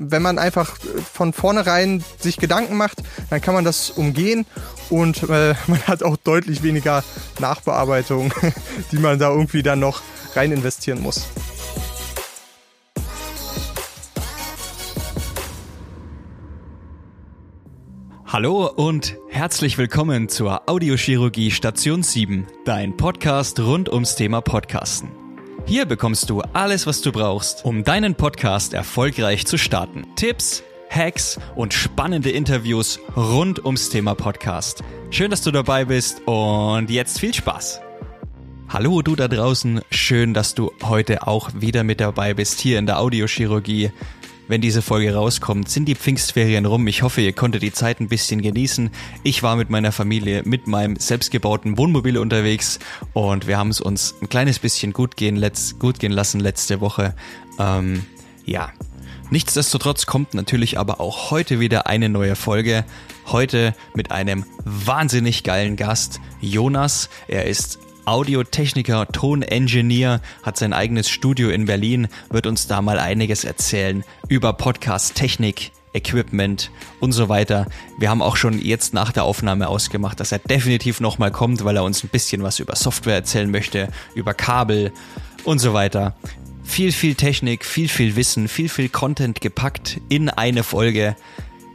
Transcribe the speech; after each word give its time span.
wenn 0.00 0.22
man 0.22 0.38
einfach 0.38 0.76
von 1.12 1.34
vornherein 1.34 2.02
sich 2.18 2.38
Gedanken 2.38 2.76
macht, 2.76 3.02
dann 3.28 3.40
kann 3.42 3.54
man 3.54 3.64
das 3.64 3.90
umgehen 3.90 4.46
und 4.88 5.24
äh, 5.24 5.54
man 5.66 5.82
hat 5.86 6.02
auch 6.02 6.16
deutlich 6.16 6.62
weniger 6.62 7.04
Nachbearbeitung, 7.38 8.32
die 8.92 8.98
man 8.98 9.18
da 9.18 9.30
irgendwie 9.30 9.62
dann 9.62 9.80
noch 9.80 10.00
rein 10.34 10.52
investieren 10.52 11.02
muss. 11.02 11.26
Hallo 18.24 18.68
und 18.68 19.16
herzlich 19.28 19.76
willkommen 19.76 20.28
zur 20.28 20.68
Audiochirurgie 20.70 21.50
Station 21.50 22.04
7, 22.04 22.46
dein 22.64 22.96
Podcast 22.96 23.58
rund 23.58 23.88
ums 23.92 24.14
Thema 24.14 24.40
Podcasten. 24.40 25.29
Hier 25.70 25.86
bekommst 25.86 26.28
du 26.28 26.40
alles, 26.52 26.88
was 26.88 27.00
du 27.00 27.12
brauchst, 27.12 27.64
um 27.64 27.84
deinen 27.84 28.16
Podcast 28.16 28.74
erfolgreich 28.74 29.46
zu 29.46 29.56
starten. 29.56 30.04
Tipps, 30.16 30.64
Hacks 30.90 31.38
und 31.54 31.72
spannende 31.72 32.32
Interviews 32.32 32.98
rund 33.16 33.64
ums 33.64 33.88
Thema 33.88 34.16
Podcast. 34.16 34.82
Schön, 35.10 35.30
dass 35.30 35.42
du 35.42 35.52
dabei 35.52 35.84
bist 35.84 36.26
und 36.26 36.90
jetzt 36.90 37.20
viel 37.20 37.32
Spaß. 37.32 37.82
Hallo 38.68 39.00
du 39.02 39.14
da 39.14 39.28
draußen, 39.28 39.80
schön, 39.92 40.34
dass 40.34 40.56
du 40.56 40.72
heute 40.82 41.28
auch 41.28 41.50
wieder 41.54 41.84
mit 41.84 42.00
dabei 42.00 42.34
bist 42.34 42.58
hier 42.58 42.80
in 42.80 42.86
der 42.86 42.98
Audiochirurgie 42.98 43.92
wenn 44.50 44.60
diese 44.60 44.82
Folge 44.82 45.14
rauskommt, 45.14 45.68
sind 45.68 45.86
die 45.86 45.94
Pfingstferien 45.94 46.66
rum. 46.66 46.88
Ich 46.88 47.02
hoffe, 47.02 47.20
ihr 47.20 47.32
konntet 47.32 47.62
die 47.62 47.72
Zeit 47.72 48.00
ein 48.00 48.08
bisschen 48.08 48.42
genießen. 48.42 48.90
Ich 49.22 49.44
war 49.44 49.54
mit 49.54 49.70
meiner 49.70 49.92
Familie 49.92 50.42
mit 50.44 50.66
meinem 50.66 50.96
selbstgebauten 50.96 51.78
Wohnmobil 51.78 52.18
unterwegs 52.18 52.80
und 53.12 53.46
wir 53.46 53.58
haben 53.58 53.68
es 53.68 53.80
uns 53.80 54.16
ein 54.20 54.28
kleines 54.28 54.58
bisschen 54.58 54.92
gut 54.92 55.16
gehen, 55.16 55.36
letzt, 55.36 55.78
gut 55.78 56.00
gehen 56.00 56.10
lassen 56.10 56.40
letzte 56.40 56.80
Woche. 56.80 57.14
Ähm, 57.60 58.04
ja. 58.44 58.72
Nichtsdestotrotz 59.30 60.06
kommt 60.06 60.34
natürlich 60.34 60.80
aber 60.80 61.00
auch 61.00 61.30
heute 61.30 61.60
wieder 61.60 61.86
eine 61.86 62.08
neue 62.08 62.34
Folge. 62.34 62.84
Heute 63.26 63.72
mit 63.94 64.10
einem 64.10 64.44
wahnsinnig 64.64 65.44
geilen 65.44 65.76
Gast, 65.76 66.20
Jonas. 66.40 67.08
Er 67.28 67.46
ist 67.46 67.78
Audiotechniker, 68.04 69.08
Tonengineer, 69.08 70.20
hat 70.42 70.56
sein 70.56 70.72
eigenes 70.72 71.08
Studio 71.08 71.50
in 71.50 71.66
Berlin, 71.66 72.08
wird 72.30 72.46
uns 72.46 72.66
da 72.66 72.82
mal 72.82 72.98
einiges 72.98 73.44
erzählen 73.44 74.04
über 74.28 74.52
Podcast-Technik, 74.52 75.72
Equipment 75.92 76.70
und 77.00 77.12
so 77.12 77.28
weiter. 77.28 77.66
Wir 77.98 78.10
haben 78.10 78.22
auch 78.22 78.36
schon 78.36 78.60
jetzt 78.60 78.94
nach 78.94 79.12
der 79.12 79.24
Aufnahme 79.24 79.68
ausgemacht, 79.68 80.20
dass 80.20 80.32
er 80.32 80.38
definitiv 80.38 81.00
nochmal 81.00 81.30
kommt, 81.30 81.64
weil 81.64 81.76
er 81.76 81.84
uns 81.84 82.04
ein 82.04 82.08
bisschen 82.08 82.42
was 82.42 82.58
über 82.60 82.76
Software 82.76 83.14
erzählen 83.14 83.50
möchte, 83.50 83.88
über 84.14 84.34
Kabel 84.34 84.92
und 85.44 85.58
so 85.58 85.74
weiter. 85.74 86.14
Viel, 86.64 86.92
viel 86.92 87.14
Technik, 87.14 87.64
viel, 87.64 87.88
viel 87.88 88.14
Wissen, 88.14 88.46
viel, 88.46 88.68
viel 88.68 88.88
Content 88.88 89.40
gepackt 89.40 90.00
in 90.08 90.28
eine 90.28 90.62
Folge. 90.62 91.16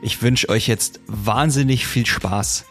Ich 0.01 0.21
wünsche 0.21 0.49
euch 0.49 0.67
jetzt 0.67 1.01
wahnsinnig 1.07 1.85
viel 1.85 2.05
Spaß 2.05 2.65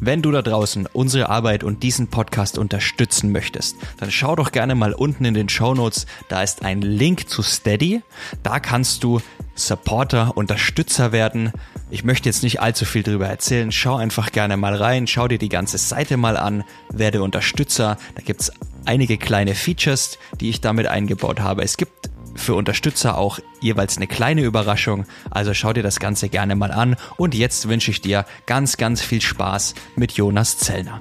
wenn 0.00 0.22
du 0.22 0.30
da 0.30 0.42
draußen 0.42 0.88
unsere 0.92 1.28
Arbeit 1.28 1.64
und 1.64 1.82
diesen 1.82 2.08
Podcast 2.08 2.58
unterstützen 2.58 3.32
möchtest, 3.32 3.76
dann 3.98 4.10
schau 4.10 4.36
doch 4.36 4.52
gerne 4.52 4.74
mal 4.74 4.92
unten 4.92 5.24
in 5.24 5.34
den 5.34 5.48
Show 5.48 5.74
Notes. 5.74 6.06
Da 6.28 6.42
ist 6.42 6.62
ein 6.62 6.82
Link 6.82 7.28
zu 7.28 7.42
Steady. 7.42 8.02
Da 8.42 8.60
kannst 8.60 9.04
du 9.04 9.20
Supporter, 9.54 10.36
Unterstützer 10.36 11.12
werden. 11.12 11.52
Ich 11.90 12.04
möchte 12.04 12.28
jetzt 12.28 12.42
nicht 12.42 12.60
allzu 12.60 12.84
viel 12.84 13.02
darüber 13.02 13.28
erzählen. 13.28 13.70
Schau 13.70 13.96
einfach 13.96 14.32
gerne 14.32 14.56
mal 14.56 14.74
rein. 14.74 15.06
Schau 15.06 15.28
dir 15.28 15.38
die 15.38 15.48
ganze 15.48 15.78
Seite 15.78 16.16
mal 16.16 16.36
an. 16.36 16.64
Werde 16.90 17.22
Unterstützer. 17.22 17.96
Da 18.14 18.22
gibt's 18.22 18.50
einige 18.86 19.18
kleine 19.18 19.54
Features, 19.54 20.18
die 20.40 20.50
ich 20.50 20.60
damit 20.60 20.86
eingebaut 20.86 21.40
habe. 21.40 21.62
Es 21.62 21.76
gibt 21.76 22.10
für 22.34 22.54
Unterstützer 22.54 23.16
auch 23.16 23.38
jeweils 23.60 23.96
eine 23.96 24.06
kleine 24.06 24.42
Überraschung. 24.42 25.06
Also 25.30 25.54
schau 25.54 25.72
dir 25.72 25.82
das 25.82 26.00
Ganze 26.00 26.28
gerne 26.28 26.56
mal 26.56 26.72
an. 26.72 26.96
Und 27.16 27.34
jetzt 27.34 27.68
wünsche 27.68 27.90
ich 27.90 28.00
dir 28.00 28.26
ganz, 28.46 28.76
ganz 28.76 29.02
viel 29.02 29.20
Spaß 29.20 29.74
mit 29.96 30.12
Jonas 30.12 30.58
Zellner. 30.58 31.00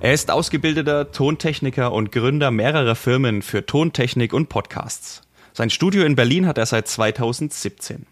Er 0.00 0.12
ist 0.12 0.30
ausgebildeter 0.30 1.12
Tontechniker 1.12 1.92
und 1.92 2.10
Gründer 2.10 2.50
mehrerer 2.50 2.96
Firmen 2.96 3.42
für 3.42 3.64
Tontechnik 3.64 4.32
und 4.32 4.48
Podcasts. 4.48 5.22
Sein 5.52 5.70
Studio 5.70 6.04
in 6.04 6.16
Berlin 6.16 6.46
hat 6.46 6.58
er 6.58 6.66
seit 6.66 6.88
2017. 6.88 8.06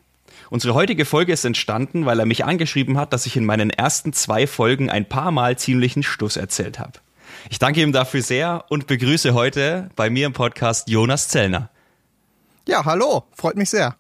Unsere 0.51 0.75
heutige 0.75 1.05
Folge 1.05 1.33
ist 1.33 1.45
entstanden, 1.45 2.07
weil 2.07 2.21
er 2.21 2.27
mich 2.27 2.45
angeschrieben 2.45 2.99
hat, 2.99 3.13
dass 3.13 3.27
ich 3.27 3.37
in 3.37 3.45
meinen 3.45 3.71
ersten 3.71 4.13
zwei 4.13 4.47
Folgen 4.47 4.91
ein 4.91 5.09
paar 5.09 5.31
Mal 5.31 5.59
ziemlichen 5.59 6.03
Stuss 6.03 6.37
erzählt 6.37 6.79
habe. 6.79 7.01
Ich 7.49 7.59
danke 7.59 7.81
ihm 7.81 7.93
dafür 7.93 8.23
sehr 8.23 8.65
und 8.69 8.87
begrüße 8.87 9.35
heute 9.35 9.91
bei 9.97 10.11
mir 10.11 10.27
im 10.27 10.33
Podcast 10.33 10.89
Jonas 10.89 11.29
Zellner. 11.29 11.71
Ja, 12.69 12.85
hallo, 12.85 13.25
freut 13.35 13.57
mich 13.57 13.71
sehr. 13.71 13.97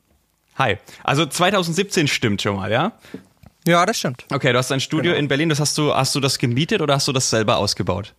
Hi. 0.56 0.76
Also 1.02 1.24
2017 1.24 2.08
stimmt 2.08 2.42
schon 2.42 2.56
mal, 2.56 2.70
ja? 2.70 2.92
Ja, 3.66 3.86
das 3.86 3.98
stimmt. 3.98 4.26
Okay, 4.30 4.52
du 4.52 4.58
hast 4.58 4.70
ein 4.72 4.80
Studio 4.80 5.12
genau. 5.12 5.20
in 5.20 5.28
Berlin, 5.28 5.48
das 5.48 5.60
hast 5.60 5.76
du, 5.78 5.94
hast 5.94 6.14
du 6.14 6.20
das 6.20 6.38
gemietet 6.38 6.82
oder 6.82 6.94
hast 6.94 7.08
du 7.08 7.12
das 7.12 7.30
selber 7.30 7.56
ausgebaut? 7.56 8.14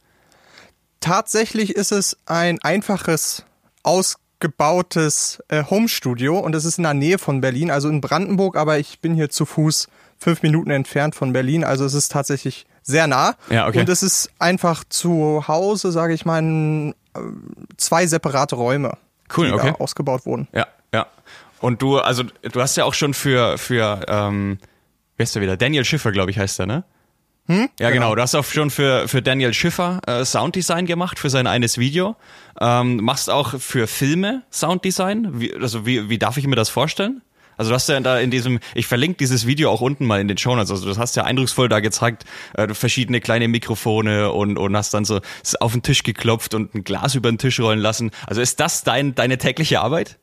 Tatsächlich 1.00 1.76
ist 1.76 1.92
es 1.92 2.18
ein 2.26 2.60
einfaches, 2.62 3.46
ausgebautes 3.84 5.44
äh, 5.48 5.64
Home-Studio 5.70 6.40
und 6.40 6.56
es 6.56 6.66
ist 6.66 6.78
in 6.78 6.84
der 6.84 6.94
Nähe 6.94 7.18
von 7.18 7.42
Berlin, 7.42 7.72
also 7.72 7.90
in 7.90 8.02
Brandenburg, 8.02 8.56
aber 8.56 8.78
ich 8.80 9.00
bin 9.00 9.16
hier 9.16 9.30
zu 9.30 9.46
Fuß 9.46 9.88
fünf 10.22 10.44
Minuten 10.44 10.70
entfernt 10.70 11.16
von 11.16 11.34
Berlin, 11.34 11.64
also 11.64 11.84
es 11.84 11.94
ist 11.94 12.12
tatsächlich 12.12 12.66
sehr 12.84 13.08
nah. 13.08 13.36
Ja, 13.50 13.68
okay. 13.68 13.80
Und 13.80 13.90
es 13.90 14.04
ist 14.04 14.30
einfach 14.38 14.84
zu 14.88 15.48
Hause, 15.48 15.92
sage 15.92 16.14
ich 16.14 16.26
mal, 16.26 16.94
zwei 17.78 18.06
separate 18.06 18.56
Räume, 18.56 18.98
cool, 19.36 19.48
die 19.48 19.54
okay. 19.54 19.74
ausgebaut 19.80 20.26
wurden. 20.26 20.48
Ja, 20.54 20.68
ja. 20.94 21.08
Und 21.60 21.82
du, 21.82 21.98
also 21.98 22.24
du 22.24 22.62
hast 22.62 22.78
ja 22.78 22.86
auch 22.86 22.94
schon 22.94 23.14
für, 23.14 23.58
für 23.58 24.02
ähm, 24.08 24.60
wer 25.18 25.24
ist 25.24 25.36
der 25.36 25.42
wieder? 25.42 25.58
Daniel 25.58 25.86
Schiffer, 25.86 26.12
glaube 26.12 26.32
ich, 26.32 26.38
heißt 26.38 26.60
der, 26.60 26.66
ne? 26.68 26.84
Hm? 27.48 27.70
Ja, 27.80 27.90
genau. 27.90 28.06
genau. 28.06 28.16
Du 28.16 28.22
hast 28.22 28.36
auch 28.36 28.46
schon 28.46 28.70
für, 28.70 29.08
für 29.08 29.24
Daniel 29.24 29.54
Schiffer 29.54 30.00
äh, 30.06 30.24
Sounddesign 30.24 30.86
gemacht 30.86 31.18
für 31.18 31.32
sein 31.32 31.48
eines 31.48 31.80
Video. 31.80 32.16
Ähm, 32.60 32.98
machst 32.98 33.30
auch 33.30 33.60
für 33.60 33.88
Filme 33.88 34.44
Sounddesign. 34.52 35.40
Wie, 35.40 35.54
also 35.56 35.86
wie, 35.86 36.10
wie 36.10 36.20
darf 36.20 36.38
ich 36.38 36.46
mir 36.46 36.56
das 36.56 36.70
vorstellen? 36.70 37.22
Also 37.62 37.70
du 37.70 37.76
hast 37.76 37.90
ja 37.90 38.00
da 38.00 38.18
in 38.18 38.32
diesem, 38.32 38.58
ich 38.74 38.88
verlinke 38.88 39.18
dieses 39.18 39.46
Video 39.46 39.70
auch 39.70 39.82
unten 39.82 40.08
mal 40.08 40.20
in 40.20 40.28
den 40.28 40.36
Show 40.36 40.56
Notes. 40.56 40.72
Also 40.72 40.92
du 40.92 40.98
hast 40.98 41.16
ja 41.16 41.26
eindrucksvoll 41.26 41.70
da 41.70 41.80
gezeigt, 41.80 42.26
äh, 42.56 42.74
verschiedene 42.74 43.22
kleine 43.22 43.48
Mikrofone 43.48 44.32
und, 44.32 44.58
und 44.58 44.76
hast 44.76 44.96
dann 44.96 45.06
so 45.06 45.20
auf 45.60 45.72
den 45.74 45.84
Tisch 45.84 46.02
geklopft 46.02 46.56
und 46.56 46.74
ein 46.74 46.84
Glas 46.84 47.14
über 47.14 47.32
den 47.32 47.38
Tisch 47.38 47.60
rollen 47.60 47.78
lassen. 47.78 48.10
Also 48.26 48.42
ist 48.42 48.60
das 48.60 48.84
dein, 48.84 49.14
deine 49.14 49.38
tägliche 49.38 49.80
Arbeit? 49.80 50.18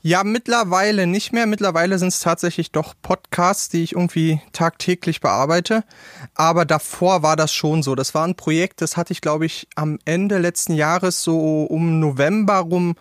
Ja, 0.00 0.24
mittlerweile 0.24 1.06
nicht 1.06 1.34
mehr. 1.34 1.44
Mittlerweile 1.44 1.98
sind 1.98 2.08
es 2.08 2.20
tatsächlich 2.20 2.72
doch 2.72 2.94
Podcasts, 3.02 3.68
die 3.68 3.82
ich 3.82 3.92
irgendwie 3.92 4.40
tagtäglich 4.54 5.20
bearbeite. 5.20 5.84
Aber 6.34 6.64
davor 6.64 7.22
war 7.22 7.36
das 7.36 7.52
schon 7.52 7.82
so. 7.82 7.94
Das 7.94 8.14
war 8.14 8.26
ein 8.26 8.36
Projekt, 8.36 8.80
das 8.80 8.96
hatte 8.96 9.12
ich, 9.12 9.20
glaube 9.20 9.44
ich, 9.44 9.68
am 9.74 9.98
Ende 10.06 10.38
letzten 10.38 10.72
Jahres 10.72 11.22
so 11.22 11.64
um 11.64 12.00
November 12.00 12.56
rum 12.60 12.94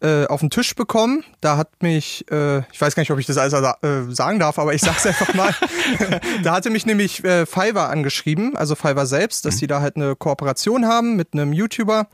äh, 0.00 0.26
auf 0.26 0.40
den 0.40 0.50
Tisch 0.50 0.74
bekommen. 0.74 1.24
Da 1.40 1.56
hat 1.56 1.82
mich, 1.82 2.24
äh, 2.30 2.58
ich 2.70 2.80
weiß 2.80 2.94
gar 2.94 3.00
nicht, 3.00 3.10
ob 3.10 3.18
ich 3.18 3.26
das 3.26 3.38
alles 3.38 3.52
äh, 3.54 4.12
sagen 4.12 4.38
darf, 4.38 4.58
aber 4.58 4.74
ich 4.74 4.82
sag's 4.82 5.06
einfach 5.06 5.32
mal. 5.34 5.54
da 6.42 6.52
hatte 6.52 6.70
mich 6.70 6.86
nämlich 6.86 7.24
äh, 7.24 7.46
Fiverr 7.46 7.88
angeschrieben, 7.88 8.56
also 8.56 8.74
Fiverr 8.74 9.06
selbst, 9.06 9.44
dass 9.44 9.56
mhm. 9.56 9.60
die 9.60 9.66
da 9.68 9.80
halt 9.80 9.96
eine 9.96 10.16
Kooperation 10.16 10.86
haben 10.86 11.16
mit 11.16 11.28
einem 11.32 11.52
YouTuber 11.52 12.08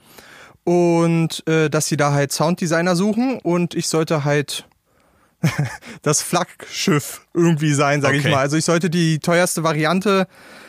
und 0.65 1.47
äh, 1.49 1.69
dass 1.69 1.87
sie 1.87 1.97
da 1.97 2.13
halt 2.13 2.33
Sounddesigner 2.33 2.95
suchen 2.95 3.39
und 3.41 3.75
ich 3.75 3.89
sollte 3.89 4.25
halt 4.25 4.67
das 6.03 6.23
Flaggschiff 6.23 7.27
irgendwie 7.35 7.73
sein, 7.73 8.01
sage 8.01 8.19
okay. 8.19 8.29
ich 8.29 8.33
mal. 8.33 8.41
Also 8.41 8.57
ich 8.57 8.65
sollte 8.65 8.91
die 8.91 9.19
teuerste 9.19 9.65
Variante 9.65 10.29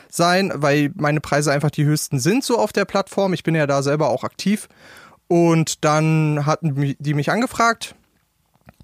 sein, 0.09 0.51
weil 0.55 0.91
meine 0.95 1.21
Preise 1.21 1.51
einfach 1.51 1.71
die 1.71 1.85
höchsten 1.85 2.19
sind 2.19 2.43
so 2.43 2.57
auf 2.57 2.73
der 2.73 2.85
Plattform. 2.85 3.33
Ich 3.33 3.43
bin 3.43 3.55
ja 3.55 3.67
da 3.67 3.81
selber 3.81 4.09
auch 4.09 4.23
aktiv 4.23 4.67
und 5.27 5.83
dann 5.83 6.45
hatten 6.45 6.95
die 6.99 7.13
mich 7.13 7.31
angefragt, 7.31 7.95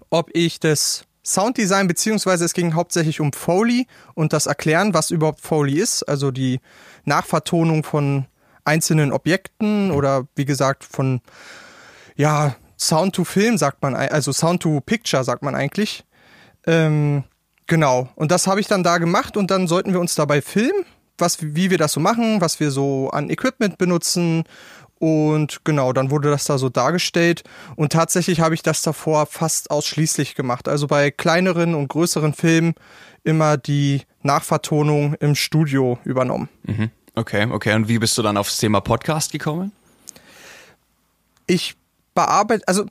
ob 0.10 0.30
ich 0.34 0.60
das 0.60 1.06
Sounddesign, 1.24 1.88
beziehungsweise 1.88 2.46
es 2.46 2.54
ging 2.54 2.74
hauptsächlich 2.74 3.20
um 3.20 3.34
Foley 3.34 3.88
und 4.16 4.34
das 4.34 4.48
Erklären, 4.48 4.94
was 4.94 5.12
überhaupt 5.12 5.42
Foley 5.42 5.80
ist, 5.80 6.04
also 6.04 6.32
die 6.32 6.60
Nachvertonung 7.06 7.84
von 7.84 8.26
einzelnen 8.64 9.12
Objekten 9.12 9.92
oder 9.92 10.28
wie 10.36 10.46
gesagt 10.46 10.84
von, 10.84 11.22
ja, 12.16 12.56
Sound 12.78 13.14
to 13.14 13.26
Film 13.26 13.58
sagt 13.58 13.82
man, 13.82 13.94
also 13.94 14.32
Sound 14.32 14.62
to 14.64 14.80
Picture 14.82 15.24
sagt 15.24 15.44
man 15.44 15.54
eigentlich. 15.54 16.06
Ähm, 16.66 17.26
genau. 17.68 18.10
Und 18.16 18.32
das 18.32 18.48
habe 18.48 18.62
ich 18.62 18.68
dann 18.68 18.84
da 18.84 18.98
gemacht 18.98 19.36
und 19.36 19.52
dann 19.52 19.68
sollten 19.68 19.92
wir 19.92 20.00
uns 20.00 20.16
dabei 20.16 20.42
filmen, 20.42 20.86
was, 21.18 21.40
wie 21.42 21.70
wir 21.70 21.78
das 21.78 21.92
so 21.92 22.00
machen, 22.00 22.40
was 22.40 22.60
wir 22.62 22.72
so 22.72 23.10
an 23.10 23.30
Equipment 23.30 23.78
benutzen 23.78 24.46
und 25.00 25.64
genau, 25.64 25.94
dann 25.94 26.12
wurde 26.12 26.30
das 26.30 26.46
da 26.46 26.58
so 26.58 26.70
dargestellt. 26.70 27.44
Und 27.76 27.94
tatsächlich 27.94 28.42
habe 28.42 28.54
ich 28.54 28.62
das 28.62 28.82
davor 28.82 29.26
fast 29.26 29.72
ausschließlich 29.72 30.36
gemacht. 30.36 30.68
Also 30.68 30.88
bei 30.88 31.10
kleineren 31.10 31.74
und 31.74 31.88
größeren 31.88 32.34
Filmen 32.34 32.76
immer 33.24 33.58
die 33.58 34.04
Nachvertonung 34.22 35.14
im 35.16 35.36
Studio 35.36 35.98
übernommen. 36.04 36.50
Mhm. 36.64 36.92
Okay, 37.16 37.48
okay. 37.50 37.74
Und 37.74 37.88
wie 37.88 38.00
bist 38.00 38.18
du 38.18 38.22
dann 38.22 38.38
aufs 38.38 38.58
Thema 38.58 38.82
Podcast 38.82 39.32
gekommen? 39.32 39.72
Ich 41.48 41.76
bearbeite, 42.14 42.68
also 42.68 42.86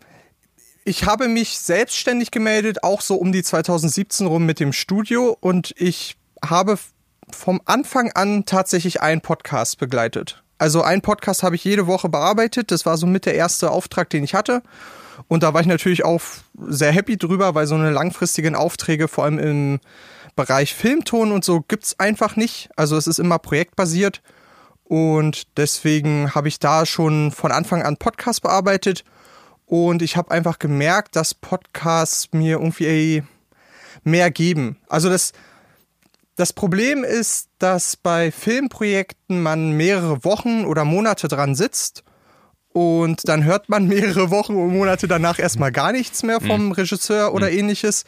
Ich 0.89 1.05
habe 1.05 1.29
mich 1.29 1.59
selbstständig 1.59 2.31
gemeldet, 2.31 2.83
auch 2.83 3.03
so 3.03 3.17
um 3.17 3.31
die 3.31 3.43
2017 3.43 4.27
rum 4.27 4.47
mit 4.47 4.59
dem 4.59 4.73
Studio 4.73 5.37
und 5.39 5.75
ich 5.77 6.17
habe 6.43 6.79
vom 7.31 7.61
Anfang 7.67 8.11
an 8.13 8.47
tatsächlich 8.47 9.03
einen 9.03 9.21
Podcast 9.21 9.79
begleitet. 9.79 10.43
Also 10.59 10.83
einen 10.83 11.03
Podcast 11.03 11.43
habe 11.43 11.57
ich 11.57 11.65
jede 11.65 11.87
Woche 11.87 12.09
bearbeitet. 12.09 12.71
Das 12.71 12.85
war 12.85 12.97
so 12.97 13.07
mit 13.07 13.27
der 13.27 13.35
erste 13.35 13.71
Auftrag, 13.71 14.11
den 14.11 14.25
ich 14.25 14.35
hatte. 14.35 14.63
Und 15.27 15.43
da 15.43 15.55
war 15.55 15.61
ich 15.61 15.67
natürlich 15.67 16.05
auch 16.05 16.21
sehr 16.67 16.93
happy 16.93 17.17
drüber, 17.17 17.55
weil 17.55 17.67
so 17.67 17.75
eine 17.75 17.91
langfristigen 17.91 18.55
Aufträge, 18.55 19.09
vor 19.09 19.25
allem 19.25 19.39
im 19.39 19.81
Bereich 20.37 20.75
Filmton 20.75 21.33
und 21.33 21.45
so, 21.45 21.61
gibt's 21.67 21.99
einfach 21.99 22.37
nicht. 22.37 22.71
Also 22.77 22.97
es 22.97 23.07
ist 23.07 23.19
immer 23.19 23.39
projektbasiert. 23.39 24.23
Und 24.85 25.57
deswegen 25.57 26.35
habe 26.35 26.49
ich 26.49 26.61
da 26.61 26.87
schon 26.87 27.31
von 27.31 27.53
Anfang 27.53 27.83
an 27.83 27.97
Podcast 27.97 28.43
bearbeitet 28.43 29.05
und 29.69 30.01
ich 30.01 30.17
habe 30.17 30.31
einfach 30.31 30.59
gemerkt, 30.59 31.15
dass 31.15 31.35
Podcasts 31.35 32.31
mir 32.33 32.59
irgendwie 32.59 33.23
mehr 34.03 34.31
geben. 34.31 34.79
Also 34.89 35.11
das, 35.11 35.33
das 36.39 36.53
Problem 36.53 37.03
ist, 37.03 37.49
dass 37.59 37.97
bei 37.97 38.31
Filmprojekten 38.31 39.43
man 39.43 39.73
mehrere 39.73 40.23
Wochen 40.23 40.67
oder 40.67 40.85
Monate 40.85 41.27
dran 41.27 41.57
sitzt 41.57 42.05
und 42.69 43.29
dann 43.29 43.43
hört 43.43 43.69
man 43.69 43.89
mehrere 43.89 44.31
Wochen 44.31 44.55
und 44.55 44.73
Monate 44.73 45.09
danach 45.09 45.41
erstmal 45.41 45.73
gar 45.73 45.91
nichts 45.91 46.23
mehr 46.23 46.41
vom 46.41 46.67
mhm. 46.67 46.73
Regisseur 46.73 47.35
oder 47.35 47.51
mhm. 47.51 47.59
ähnliches. 47.59 48.05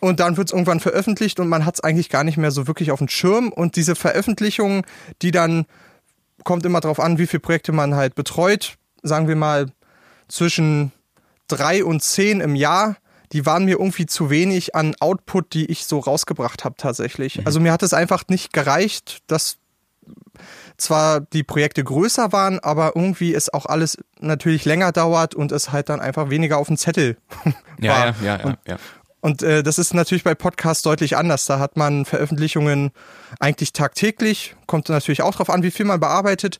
Und 0.00 0.18
dann 0.18 0.36
wird 0.36 0.48
es 0.48 0.52
irgendwann 0.52 0.80
veröffentlicht 0.80 1.38
und 1.38 1.48
man 1.48 1.64
hat 1.64 1.76
es 1.76 1.80
eigentlich 1.84 2.10
gar 2.10 2.24
nicht 2.24 2.36
mehr 2.36 2.50
so 2.50 2.66
wirklich 2.66 2.90
auf 2.90 2.98
dem 2.98 3.08
Schirm. 3.08 3.52
Und 3.52 3.76
diese 3.76 3.94
Veröffentlichungen, 3.94 4.82
die 5.22 5.30
dann, 5.30 5.66
kommt 6.42 6.66
immer 6.66 6.80
darauf 6.80 6.98
an, 6.98 7.18
wie 7.18 7.28
viele 7.28 7.40
Projekte 7.40 7.70
man 7.70 7.94
halt 7.94 8.16
betreut, 8.16 8.74
sagen 9.04 9.28
wir 9.28 9.36
mal 9.36 9.70
zwischen 10.26 10.90
drei 11.46 11.84
und 11.84 12.02
zehn 12.02 12.40
im 12.40 12.56
Jahr, 12.56 12.96
die 13.32 13.46
waren 13.46 13.64
mir 13.64 13.78
irgendwie 13.78 14.06
zu 14.06 14.30
wenig 14.30 14.74
an 14.74 14.94
Output, 15.00 15.54
die 15.54 15.66
ich 15.66 15.86
so 15.86 15.98
rausgebracht 15.98 16.64
habe 16.64 16.76
tatsächlich. 16.78 17.38
Mhm. 17.38 17.46
Also 17.46 17.60
mir 17.60 17.72
hat 17.72 17.82
es 17.82 17.92
einfach 17.92 18.24
nicht 18.28 18.52
gereicht, 18.52 19.22
dass 19.26 19.58
zwar 20.76 21.20
die 21.20 21.42
Projekte 21.42 21.82
größer 21.82 22.32
waren, 22.32 22.60
aber 22.60 22.92
irgendwie 22.94 23.34
es 23.34 23.52
auch 23.52 23.66
alles 23.66 23.98
natürlich 24.20 24.64
länger 24.64 24.92
dauert 24.92 25.34
und 25.34 25.52
es 25.52 25.72
halt 25.72 25.88
dann 25.88 26.00
einfach 26.00 26.30
weniger 26.30 26.58
auf 26.58 26.68
dem 26.68 26.76
Zettel 26.76 27.16
ja, 27.80 27.92
war. 27.92 28.06
Ja, 28.06 28.14
ja, 28.22 28.38
ja. 28.38 28.44
Und, 28.44 28.58
ja. 28.66 28.76
und 29.20 29.42
äh, 29.42 29.62
das 29.62 29.78
ist 29.78 29.94
natürlich 29.94 30.24
bei 30.24 30.34
Podcasts 30.34 30.82
deutlich 30.82 31.16
anders. 31.16 31.46
Da 31.46 31.58
hat 31.58 31.76
man 31.76 32.04
Veröffentlichungen 32.04 32.92
eigentlich 33.40 33.72
tagtäglich, 33.72 34.54
kommt 34.66 34.88
natürlich 34.88 35.22
auch 35.22 35.34
drauf 35.34 35.50
an, 35.50 35.62
wie 35.62 35.70
viel 35.70 35.86
man 35.86 36.00
bearbeitet, 36.00 36.58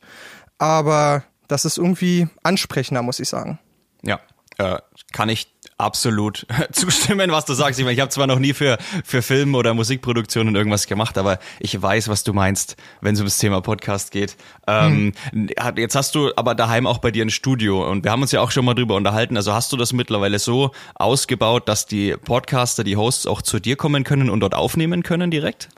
aber 0.57 1.23
das 1.47 1.63
ist 1.65 1.77
irgendwie 1.77 2.27
ansprechender, 2.43 3.03
muss 3.03 3.19
ich 3.19 3.29
sagen. 3.29 3.59
Ja, 4.01 4.19
äh, 4.57 4.79
kann 5.13 5.29
ich 5.29 5.53
absolut 5.77 6.45
zustimmen, 6.71 7.31
was 7.31 7.45
du 7.45 7.53
sagst. 7.53 7.79
Ich 7.79 7.85
meine, 7.85 7.93
ich 7.93 7.99
habe 7.99 8.09
zwar 8.09 8.27
noch 8.27 8.39
nie 8.39 8.53
für, 8.53 8.77
für 9.03 9.21
Film 9.21 9.55
oder 9.55 9.73
Musikproduktionen 9.73 10.55
irgendwas 10.55 10.87
gemacht, 10.87 11.17
aber 11.17 11.39
ich 11.59 11.79
weiß, 11.79 12.07
was 12.07 12.23
du 12.23 12.33
meinst, 12.33 12.77
wenn 13.01 13.13
es 13.13 13.19
ums 13.19 13.37
Thema 13.37 13.61
Podcast 13.61 14.11
geht. 14.11 14.37
Ähm, 14.67 15.13
hm. 15.31 15.49
Jetzt 15.75 15.95
hast 15.95 16.15
du 16.15 16.31
aber 16.35 16.55
daheim 16.55 16.87
auch 16.87 16.97
bei 16.97 17.11
dir 17.11 17.23
ein 17.25 17.29
Studio 17.29 17.89
und 17.89 18.03
wir 18.03 18.11
haben 18.11 18.21
uns 18.21 18.31
ja 18.31 18.41
auch 18.41 18.51
schon 18.51 18.65
mal 18.65 18.73
drüber 18.73 18.95
unterhalten. 18.95 19.37
Also 19.37 19.53
hast 19.53 19.71
du 19.71 19.77
das 19.77 19.93
mittlerweile 19.93 20.39
so 20.39 20.71
ausgebaut, 20.95 21.67
dass 21.67 21.85
die 21.85 22.15
Podcaster, 22.17 22.83
die 22.83 22.97
Hosts 22.97 23.27
auch 23.27 23.41
zu 23.41 23.59
dir 23.59 23.75
kommen 23.75 24.03
können 24.03 24.29
und 24.29 24.39
dort 24.39 24.55
aufnehmen 24.55 25.03
können 25.03 25.31
direkt? 25.31 25.69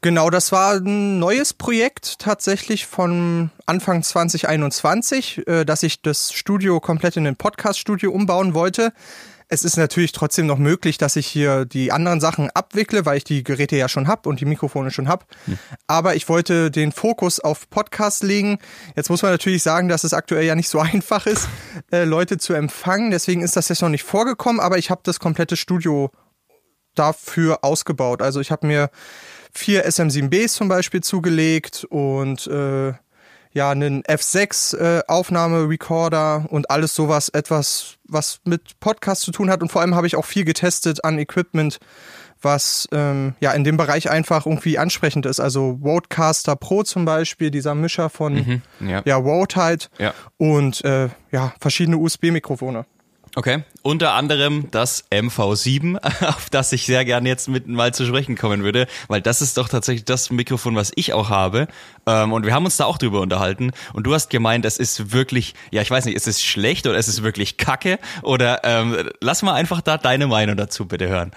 Genau, 0.00 0.30
das 0.30 0.52
war 0.52 0.74
ein 0.74 1.18
neues 1.18 1.52
Projekt 1.52 2.20
tatsächlich 2.20 2.86
von 2.86 3.50
Anfang 3.66 4.04
2021, 4.04 5.46
äh, 5.48 5.64
dass 5.64 5.82
ich 5.82 6.02
das 6.02 6.32
Studio 6.32 6.78
komplett 6.78 7.16
in 7.16 7.26
ein 7.26 7.34
Podcast-Studio 7.34 8.12
umbauen 8.12 8.54
wollte. 8.54 8.92
Es 9.48 9.64
ist 9.64 9.76
natürlich 9.76 10.12
trotzdem 10.12 10.46
noch 10.46 10.58
möglich, 10.58 10.98
dass 10.98 11.16
ich 11.16 11.26
hier 11.26 11.64
die 11.64 11.90
anderen 11.90 12.20
Sachen 12.20 12.48
abwickle, 12.50 13.06
weil 13.06 13.16
ich 13.16 13.24
die 13.24 13.42
Geräte 13.42 13.76
ja 13.76 13.88
schon 13.88 14.06
habe 14.06 14.28
und 14.28 14.40
die 14.40 14.44
Mikrofone 14.44 14.92
schon 14.92 15.08
habe. 15.08 15.24
Hm. 15.46 15.58
Aber 15.88 16.14
ich 16.14 16.28
wollte 16.28 16.70
den 16.70 16.92
Fokus 16.92 17.40
auf 17.40 17.68
Podcast 17.68 18.22
legen. 18.22 18.58
Jetzt 18.94 19.10
muss 19.10 19.22
man 19.22 19.32
natürlich 19.32 19.64
sagen, 19.64 19.88
dass 19.88 20.04
es 20.04 20.12
aktuell 20.12 20.44
ja 20.44 20.54
nicht 20.54 20.68
so 20.68 20.78
einfach 20.80 21.26
ist, 21.26 21.48
äh, 21.90 22.04
Leute 22.04 22.38
zu 22.38 22.52
empfangen. 22.52 23.10
Deswegen 23.10 23.42
ist 23.42 23.56
das 23.56 23.68
jetzt 23.68 23.82
noch 23.82 23.88
nicht 23.88 24.04
vorgekommen, 24.04 24.60
aber 24.60 24.78
ich 24.78 24.90
habe 24.90 25.00
das 25.02 25.18
komplette 25.18 25.56
Studio 25.56 26.12
dafür 26.94 27.64
ausgebaut. 27.64 28.22
Also 28.22 28.40
ich 28.40 28.52
habe 28.52 28.66
mir 28.66 28.90
vier 29.52 29.86
SM7Bs 29.86 30.54
zum 30.54 30.68
Beispiel 30.68 31.02
zugelegt 31.02 31.84
und 31.88 32.46
äh, 32.46 32.92
ja, 33.52 33.70
einen 33.70 34.02
F6 34.02 34.76
äh, 34.76 35.02
Aufnahmerecorder 35.08 36.46
und 36.48 36.70
alles 36.70 36.94
sowas, 36.94 37.28
etwas, 37.28 37.96
was 38.04 38.40
mit 38.44 38.78
Podcast 38.80 39.22
zu 39.22 39.32
tun 39.32 39.50
hat. 39.50 39.62
Und 39.62 39.72
vor 39.72 39.80
allem 39.80 39.94
habe 39.94 40.06
ich 40.06 40.16
auch 40.16 40.24
viel 40.24 40.44
getestet 40.44 41.04
an 41.04 41.18
Equipment, 41.18 41.78
was 42.40 42.88
ähm, 42.92 43.34
ja 43.40 43.52
in 43.52 43.64
dem 43.64 43.76
Bereich 43.76 44.10
einfach 44.10 44.46
irgendwie 44.46 44.78
ansprechend 44.78 45.26
ist. 45.26 45.40
Also 45.40 45.78
Rodecaster 45.82 46.56
Pro 46.56 46.82
zum 46.82 47.04
Beispiel, 47.04 47.50
dieser 47.50 47.74
Mischer 47.74 48.10
von 48.10 48.34
mhm, 48.34 48.62
ja. 48.88 49.02
ja, 49.04 49.16
Rode 49.16 49.56
halt 49.56 49.90
ja. 49.98 50.14
und 50.36 50.84
äh, 50.84 51.08
ja, 51.32 51.52
verschiedene 51.60 51.98
USB-Mikrofone. 51.98 52.86
Okay, 53.34 53.62
unter 53.82 54.12
anderem 54.14 54.70
das 54.70 55.04
MV7, 55.10 55.96
auf 56.26 56.50
das 56.50 56.72
ich 56.72 56.86
sehr 56.86 57.04
gerne 57.04 57.28
jetzt 57.28 57.48
mit 57.48 57.66
mal 57.68 57.94
zu 57.94 58.04
sprechen 58.04 58.36
kommen 58.36 58.62
würde, 58.62 58.86
weil 59.08 59.20
das 59.20 59.42
ist 59.42 59.56
doch 59.56 59.68
tatsächlich 59.68 60.04
das 60.04 60.30
Mikrofon, 60.30 60.76
was 60.76 60.92
ich 60.94 61.12
auch 61.12 61.30
habe. 61.30 61.68
Ähm, 62.06 62.32
und 62.32 62.44
wir 62.46 62.54
haben 62.54 62.64
uns 62.64 62.76
da 62.76 62.84
auch 62.84 62.98
drüber 62.98 63.20
unterhalten. 63.20 63.72
Und 63.92 64.04
du 64.04 64.14
hast 64.14 64.30
gemeint, 64.30 64.64
es 64.64 64.78
ist 64.78 65.12
wirklich, 65.12 65.54
ja, 65.70 65.82
ich 65.82 65.90
weiß 65.90 66.04
nicht, 66.04 66.16
ist 66.16 66.28
es 66.28 66.42
schlecht 66.42 66.86
oder 66.86 66.98
ist 66.98 67.08
es 67.08 67.22
wirklich 67.22 67.56
Kacke? 67.56 67.98
Oder 68.22 68.60
ähm, 68.64 69.10
lass 69.20 69.42
mal 69.42 69.54
einfach 69.54 69.80
da 69.80 69.98
deine 69.98 70.26
Meinung 70.26 70.56
dazu 70.56 70.86
bitte 70.86 71.08
hören. 71.08 71.32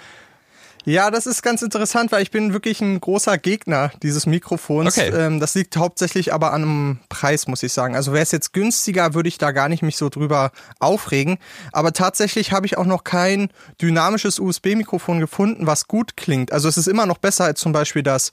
Ja, 0.85 1.11
das 1.11 1.27
ist 1.27 1.43
ganz 1.43 1.61
interessant, 1.61 2.11
weil 2.11 2.23
ich 2.23 2.31
bin 2.31 2.53
wirklich 2.53 2.81
ein 2.81 2.99
großer 2.99 3.37
Gegner 3.37 3.91
dieses 4.01 4.25
Mikrofons. 4.25 4.97
Okay. 4.97 5.09
Ähm, 5.09 5.39
das 5.39 5.53
liegt 5.53 5.77
hauptsächlich 5.77 6.33
aber 6.33 6.53
an 6.53 6.63
einem 6.63 6.99
Preis, 7.09 7.47
muss 7.47 7.61
ich 7.63 7.71
sagen. 7.71 7.95
Also 7.95 8.13
wäre 8.13 8.23
es 8.23 8.31
jetzt 8.31 8.53
günstiger, 8.53 9.13
würde 9.13 9.29
ich 9.29 9.37
da 9.37 9.51
gar 9.51 9.69
nicht 9.69 9.83
mich 9.83 9.97
so 9.97 10.09
drüber 10.09 10.51
aufregen. 10.79 11.37
Aber 11.71 11.93
tatsächlich 11.93 12.51
habe 12.51 12.65
ich 12.65 12.77
auch 12.77 12.85
noch 12.85 13.03
kein 13.03 13.49
dynamisches 13.81 14.39
USB-Mikrofon 14.39 15.19
gefunden, 15.19 15.67
was 15.67 15.87
gut 15.87 16.17
klingt. 16.17 16.51
Also 16.51 16.67
es 16.67 16.77
ist 16.77 16.87
immer 16.87 17.05
noch 17.05 17.19
besser 17.19 17.45
als 17.45 17.59
zum 17.59 17.73
Beispiel 17.73 18.03
das, 18.03 18.31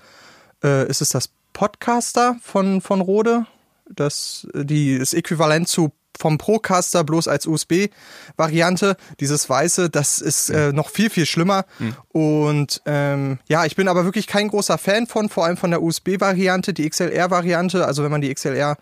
äh, 0.65 0.89
ist 0.89 1.03
es 1.03 1.11
das 1.11 1.31
Podcaster 1.53 2.37
von, 2.43 2.81
von 2.81 3.01
Rode? 3.01 3.47
Das, 3.91 4.47
die, 4.55 4.99
das 4.99 5.15
Äquivalent 5.15 5.69
zu 5.69 5.93
vom 6.19 6.39
Procaster 6.39 7.05
bloß 7.05 7.29
als 7.29 7.47
USB-Variante. 7.47 8.97
Dieses 9.21 9.49
weiße, 9.49 9.91
das 9.91 10.19
ist 10.19 10.51
äh, 10.51 10.73
noch 10.73 10.91
viel, 10.91 11.11
viel 11.11 11.27
schlimmer. 11.27 11.65
Mhm. 11.79 11.95
Und 12.09 12.83
ähm, 12.87 13.39
ja, 13.49 13.65
ich 13.65 13.77
bin 13.77 13.89
aber 13.89 14.05
wirklich 14.05 14.27
kein 14.27 14.49
großer 14.49 14.79
Fan 14.79 15.07
von, 15.07 15.29
vor 15.29 15.45
allem 15.45 15.57
von 15.57 15.71
der 15.71 15.83
USB-Variante, 15.83 16.73
die 16.75 16.89
XLR-Variante. 16.89 17.87
Also 17.87 18.03
wenn 18.03 18.11
man 18.11 18.21
die 18.21 18.35
XLR 18.35 18.77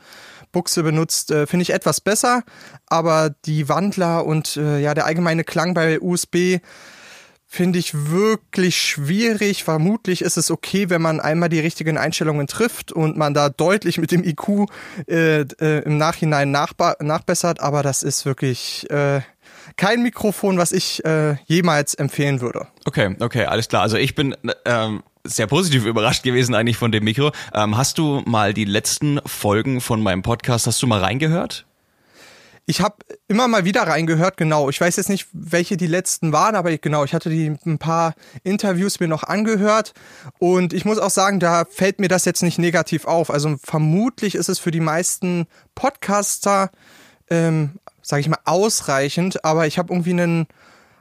Buchse 0.52 0.82
benutzt, 0.82 1.30
äh, 1.30 1.46
finde 1.46 1.62
ich 1.62 1.70
etwas 1.70 2.00
besser. 2.00 2.42
Aber 2.86 3.30
die 3.44 3.68
Wandler 3.68 4.24
und 4.24 4.56
äh, 4.56 4.80
ja, 4.80 4.94
der 4.94 5.06
allgemeine 5.06 5.44
Klang 5.44 5.74
bei 5.74 6.00
USB 6.00 6.58
finde 7.56 7.78
ich 7.78 8.10
wirklich 8.10 8.76
schwierig. 8.76 9.64
Vermutlich 9.64 10.22
ist 10.22 10.36
es 10.36 10.50
okay, 10.50 10.90
wenn 10.90 11.00
man 11.00 11.20
einmal 11.20 11.48
die 11.48 11.58
richtigen 11.58 11.96
Einstellungen 11.96 12.46
trifft 12.46 12.92
und 12.92 13.16
man 13.16 13.34
da 13.34 13.48
deutlich 13.48 13.98
mit 13.98 14.12
dem 14.12 14.22
IQ 14.22 14.68
äh, 15.08 15.40
äh, 15.40 15.82
im 15.84 15.96
Nachhinein 15.96 16.50
nachbessert, 16.50 17.60
aber 17.60 17.82
das 17.82 18.02
ist 18.02 18.26
wirklich 18.26 18.88
äh, 18.90 19.22
kein 19.76 20.02
Mikrofon, 20.02 20.58
was 20.58 20.72
ich 20.72 21.04
äh, 21.04 21.36
jemals 21.46 21.94
empfehlen 21.94 22.40
würde. 22.40 22.66
Okay, 22.84 23.16
okay, 23.20 23.46
alles 23.46 23.68
klar. 23.68 23.82
Also 23.82 23.96
ich 23.96 24.14
bin 24.14 24.36
ähm, 24.64 25.02
sehr 25.24 25.46
positiv 25.46 25.86
überrascht 25.86 26.22
gewesen 26.22 26.54
eigentlich 26.54 26.76
von 26.76 26.92
dem 26.92 27.04
Mikro. 27.04 27.32
Ähm, 27.54 27.76
hast 27.76 27.98
du 27.98 28.22
mal 28.26 28.54
die 28.54 28.64
letzten 28.64 29.20
Folgen 29.24 29.80
von 29.80 30.02
meinem 30.02 30.22
Podcast, 30.22 30.66
hast 30.66 30.82
du 30.82 30.86
mal 30.86 31.00
reingehört? 31.00 31.66
Ich 32.68 32.80
habe 32.80 32.96
immer 33.28 33.46
mal 33.46 33.64
wieder 33.64 33.82
reingehört, 33.82 34.36
genau. 34.36 34.68
Ich 34.68 34.80
weiß 34.80 34.96
jetzt 34.96 35.08
nicht, 35.08 35.28
welche 35.32 35.76
die 35.76 35.86
letzten 35.86 36.32
waren, 36.32 36.56
aber 36.56 36.76
genau, 36.76 37.04
ich 37.04 37.14
hatte 37.14 37.30
die 37.30 37.56
ein 37.64 37.78
paar 37.78 38.14
Interviews 38.42 38.98
mir 38.98 39.06
noch 39.06 39.22
angehört 39.22 39.94
und 40.40 40.72
ich 40.72 40.84
muss 40.84 40.98
auch 40.98 41.10
sagen, 41.10 41.38
da 41.38 41.64
fällt 41.70 42.00
mir 42.00 42.08
das 42.08 42.24
jetzt 42.24 42.42
nicht 42.42 42.58
negativ 42.58 43.04
auf. 43.04 43.30
Also 43.30 43.56
vermutlich 43.62 44.34
ist 44.34 44.48
es 44.48 44.58
für 44.58 44.72
die 44.72 44.80
meisten 44.80 45.46
Podcaster, 45.76 46.70
ähm, 47.30 47.78
sage 48.02 48.20
ich 48.20 48.28
mal, 48.28 48.40
ausreichend, 48.44 49.44
aber 49.44 49.68
ich 49.68 49.78
habe 49.78 49.92
irgendwie 49.92 50.10
einen 50.10 50.48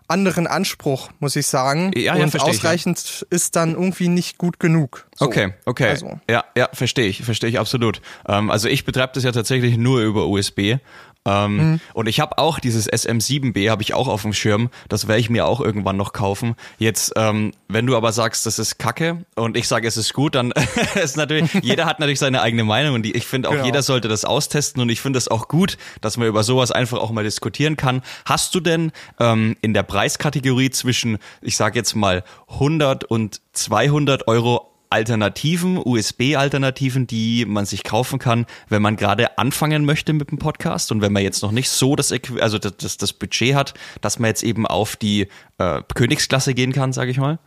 anderen 0.07 0.45
Anspruch, 0.45 1.09
muss 1.19 1.35
ich 1.35 1.47
sagen. 1.47 1.91
Ja, 1.95 2.15
ja, 2.15 2.23
und 2.23 2.39
ausreichend 2.39 2.99
ich, 2.99 3.21
ja. 3.21 3.27
ist 3.31 3.55
dann 3.55 3.71
irgendwie 3.71 4.07
nicht 4.07 4.37
gut 4.37 4.59
genug. 4.59 5.07
So. 5.15 5.25
Okay, 5.25 5.53
okay. 5.65 5.89
Also. 5.89 6.19
Ja, 6.29 6.45
ja, 6.55 6.69
verstehe 6.73 7.07
ich, 7.07 7.23
verstehe 7.23 7.49
ich 7.49 7.59
absolut. 7.59 8.01
Ähm, 8.27 8.51
also 8.51 8.67
ich 8.67 8.85
betreibe 8.85 9.13
das 9.15 9.23
ja 9.23 9.31
tatsächlich 9.31 9.77
nur 9.77 10.01
über 10.01 10.27
USB 10.27 10.77
Ähm, 11.25 11.57
mhm. 11.57 11.79
Und 11.93 12.07
ich 12.07 12.19
habe 12.19 12.37
auch 12.37 12.59
dieses 12.59 12.91
SM7B 12.91 13.69
habe 13.69 13.81
ich 13.81 13.93
auch 13.93 14.07
auf 14.07 14.21
dem 14.21 14.33
Schirm. 14.33 14.69
Das 14.89 15.07
werde 15.07 15.19
ich 15.19 15.29
mir 15.29 15.45
auch 15.47 15.59
irgendwann 15.59 15.97
noch 15.97 16.13
kaufen. 16.13 16.55
Jetzt, 16.77 17.13
ähm, 17.15 17.51
wenn 17.67 17.87
du 17.87 17.97
aber 17.97 18.11
sagst, 18.11 18.45
das 18.45 18.59
ist 18.59 18.77
Kacke 18.77 19.25
und 19.35 19.57
ich 19.57 19.67
sage, 19.67 19.87
es 19.87 19.97
ist 19.97 20.13
gut, 20.13 20.35
dann 20.35 20.53
ist 20.95 21.17
natürlich 21.17 21.51
jeder 21.61 21.85
hat 21.85 21.99
natürlich 21.99 22.19
seine 22.19 22.41
eigene 22.41 22.63
Meinung 22.63 22.95
und 22.95 23.03
die, 23.03 23.15
ich 23.15 23.25
finde 23.25 23.49
auch 23.49 23.53
genau. 23.53 23.65
jeder 23.65 23.81
sollte 23.81 24.07
das 24.07 24.23
austesten 24.23 24.81
und 24.81 24.89
ich 24.89 25.01
finde 25.01 25.17
es 25.17 25.27
auch 25.27 25.47
gut, 25.47 25.77
dass 26.01 26.17
man 26.17 26.27
über 26.27 26.43
sowas 26.43 26.71
einfach 26.71 26.99
auch 26.99 27.11
mal 27.11 27.23
diskutieren 27.23 27.75
kann. 27.75 28.03
Hast 28.25 28.53
du 28.53 28.59
denn 28.59 28.91
ähm, 29.19 29.55
in 29.61 29.73
der 29.73 29.83
Preiskategorie 29.83 30.69
zwischen, 30.69 31.17
ich 31.41 31.57
sage 31.57 31.77
jetzt 31.79 31.95
mal 31.95 32.23
100 32.49 33.03
und 33.03 33.41
200 33.53 34.27
Euro 34.27 34.74
Alternativen, 34.95 35.77
USB-Alternativen, 35.77 37.05
die 37.05 37.43
man 37.45 37.65
sich 37.65 37.83
kaufen 37.83 38.17
kann, 38.17 38.45
wenn 38.69 38.81
man 38.81 38.95
gerade 38.95 39.37
anfangen 39.37 39.83
möchte 39.83 40.13
mit 40.13 40.31
dem 40.31 40.37
Podcast 40.37 40.89
und 40.93 41.01
wenn 41.01 41.11
man 41.11 41.21
jetzt 41.21 41.43
noch 41.43 41.51
nicht 41.51 41.69
so 41.69 41.97
das, 41.97 42.13
also 42.39 42.57
das, 42.57 42.95
das, 42.95 43.11
Budget 43.11 43.55
hat, 43.55 43.73
dass 43.99 44.19
man 44.19 44.29
jetzt 44.29 44.41
eben 44.43 44.65
auf 44.65 44.95
die 44.95 45.27
äh, 45.57 45.81
Königsklasse 45.93 46.53
gehen 46.53 46.71
kann, 46.71 46.93
sage 46.93 47.11
ich 47.11 47.17
mal? 47.17 47.39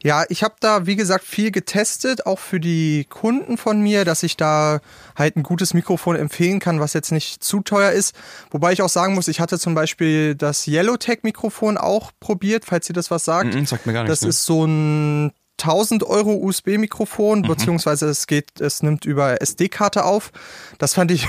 Ja, 0.00 0.24
ich 0.28 0.44
habe 0.44 0.54
da, 0.60 0.86
wie 0.86 0.94
gesagt, 0.94 1.24
viel 1.24 1.50
getestet, 1.50 2.24
auch 2.24 2.38
für 2.38 2.60
die 2.60 3.04
Kunden 3.08 3.56
von 3.56 3.80
mir, 3.80 4.04
dass 4.04 4.22
ich 4.22 4.36
da 4.36 4.80
halt 5.16 5.34
ein 5.34 5.42
gutes 5.42 5.74
Mikrofon 5.74 6.14
empfehlen 6.14 6.60
kann, 6.60 6.78
was 6.78 6.92
jetzt 6.92 7.10
nicht 7.10 7.42
zu 7.42 7.62
teuer 7.62 7.90
ist. 7.90 8.14
Wobei 8.52 8.72
ich 8.72 8.82
auch 8.82 8.88
sagen 8.88 9.14
muss, 9.14 9.26
ich 9.26 9.40
hatte 9.40 9.58
zum 9.58 9.74
Beispiel 9.74 10.36
das 10.36 10.68
Yellowtech-Mikrofon 10.68 11.78
auch 11.78 12.12
probiert, 12.20 12.64
falls 12.64 12.88
ihr 12.88 12.94
das 12.94 13.10
was 13.10 13.24
sagt. 13.24 13.54
Mm 13.54 13.58
-mm, 13.58 13.66
sagt 13.66 13.86
mir 13.86 13.92
gar 13.92 14.04
nichts. 14.04 14.20
Das 14.20 14.22
ne? 14.22 14.28
ist 14.28 14.44
so 14.44 14.64
ein 14.64 15.32
1000 15.60 16.02
Euro 16.04 16.34
USB-Mikrofon, 16.34 17.40
mhm. 17.40 17.46
beziehungsweise 17.46 18.08
es 18.08 18.26
geht, 18.26 18.60
es 18.60 18.82
nimmt 18.82 19.04
über 19.04 19.40
SD-Karte 19.40 20.04
auf. 20.04 20.32
Das 20.78 20.94
fand 20.94 21.10
ich 21.10 21.28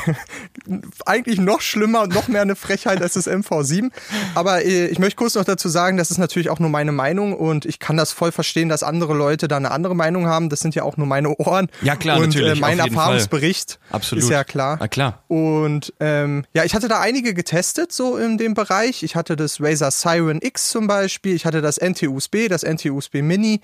eigentlich 1.06 1.40
noch 1.40 1.62
schlimmer 1.62 2.02
und 2.02 2.14
noch 2.14 2.28
mehr 2.28 2.42
eine 2.42 2.56
Frechheit 2.56 3.02
als 3.02 3.14
das 3.14 3.28
MV7. 3.28 3.92
Aber 4.34 4.66
äh, 4.66 4.88
ich 4.88 5.00
möchte 5.00 5.18
kurz 5.18 5.36
noch 5.36 5.46
dazu 5.46 5.70
sagen, 5.70 5.98
das 5.98 6.12
ist 6.12 6.18
natürlich 6.18 6.50
auch 6.50 6.60
nur 6.60 6.70
meine 6.70 6.92
Meinung 6.92 7.34
und 7.34 7.66
ich 7.66 7.80
kann 7.80 7.98
das 7.98 8.12
voll 8.12 8.32
verstehen, 8.32 8.68
dass 8.68 8.84
andere 8.84 9.14
Leute 9.14 9.48
da 9.48 9.58
eine 9.58 9.72
andere 9.72 9.96
Meinung 9.96 10.28
haben. 10.28 10.50
Das 10.50 10.60
sind 10.60 10.74
ja 10.76 10.84
auch 10.84 10.98
nur 10.98 11.08
meine 11.08 11.36
Ohren. 11.38 11.70
Ja 11.82 11.96
klar, 11.96 12.18
und, 12.18 12.28
natürlich. 12.28 12.58
Äh, 12.58 12.62
mein 12.62 12.80
Erfahrungsbericht 12.80 13.80
Absolut. 13.92 14.24
ist 14.24 14.30
ja 14.30 14.44
klar. 14.44 14.78
Na 14.80 14.88
klar. 14.88 15.24
Und 15.28 15.94
ähm, 16.00 16.46
ja, 16.54 16.64
ich 16.64 16.74
hatte 16.74 16.88
da 16.88 17.00
einige 17.00 17.34
getestet 17.34 17.92
so 17.92 18.18
in 18.18 18.38
dem 18.38 18.56
Bereich. 18.56 19.04
Ich 19.04 19.16
hatte 19.16 19.36
das 19.36 19.62
Razer 19.62 19.92
Siren 19.92 20.40
X 20.42 20.70
zum 20.70 20.88
Beispiel. 20.88 21.36
Ich 21.36 21.46
hatte 21.46 21.62
das 21.62 21.78
NT-USB, 21.78 22.48
das 22.50 22.64
NT-USB 22.64 23.22
Mini 23.22 23.62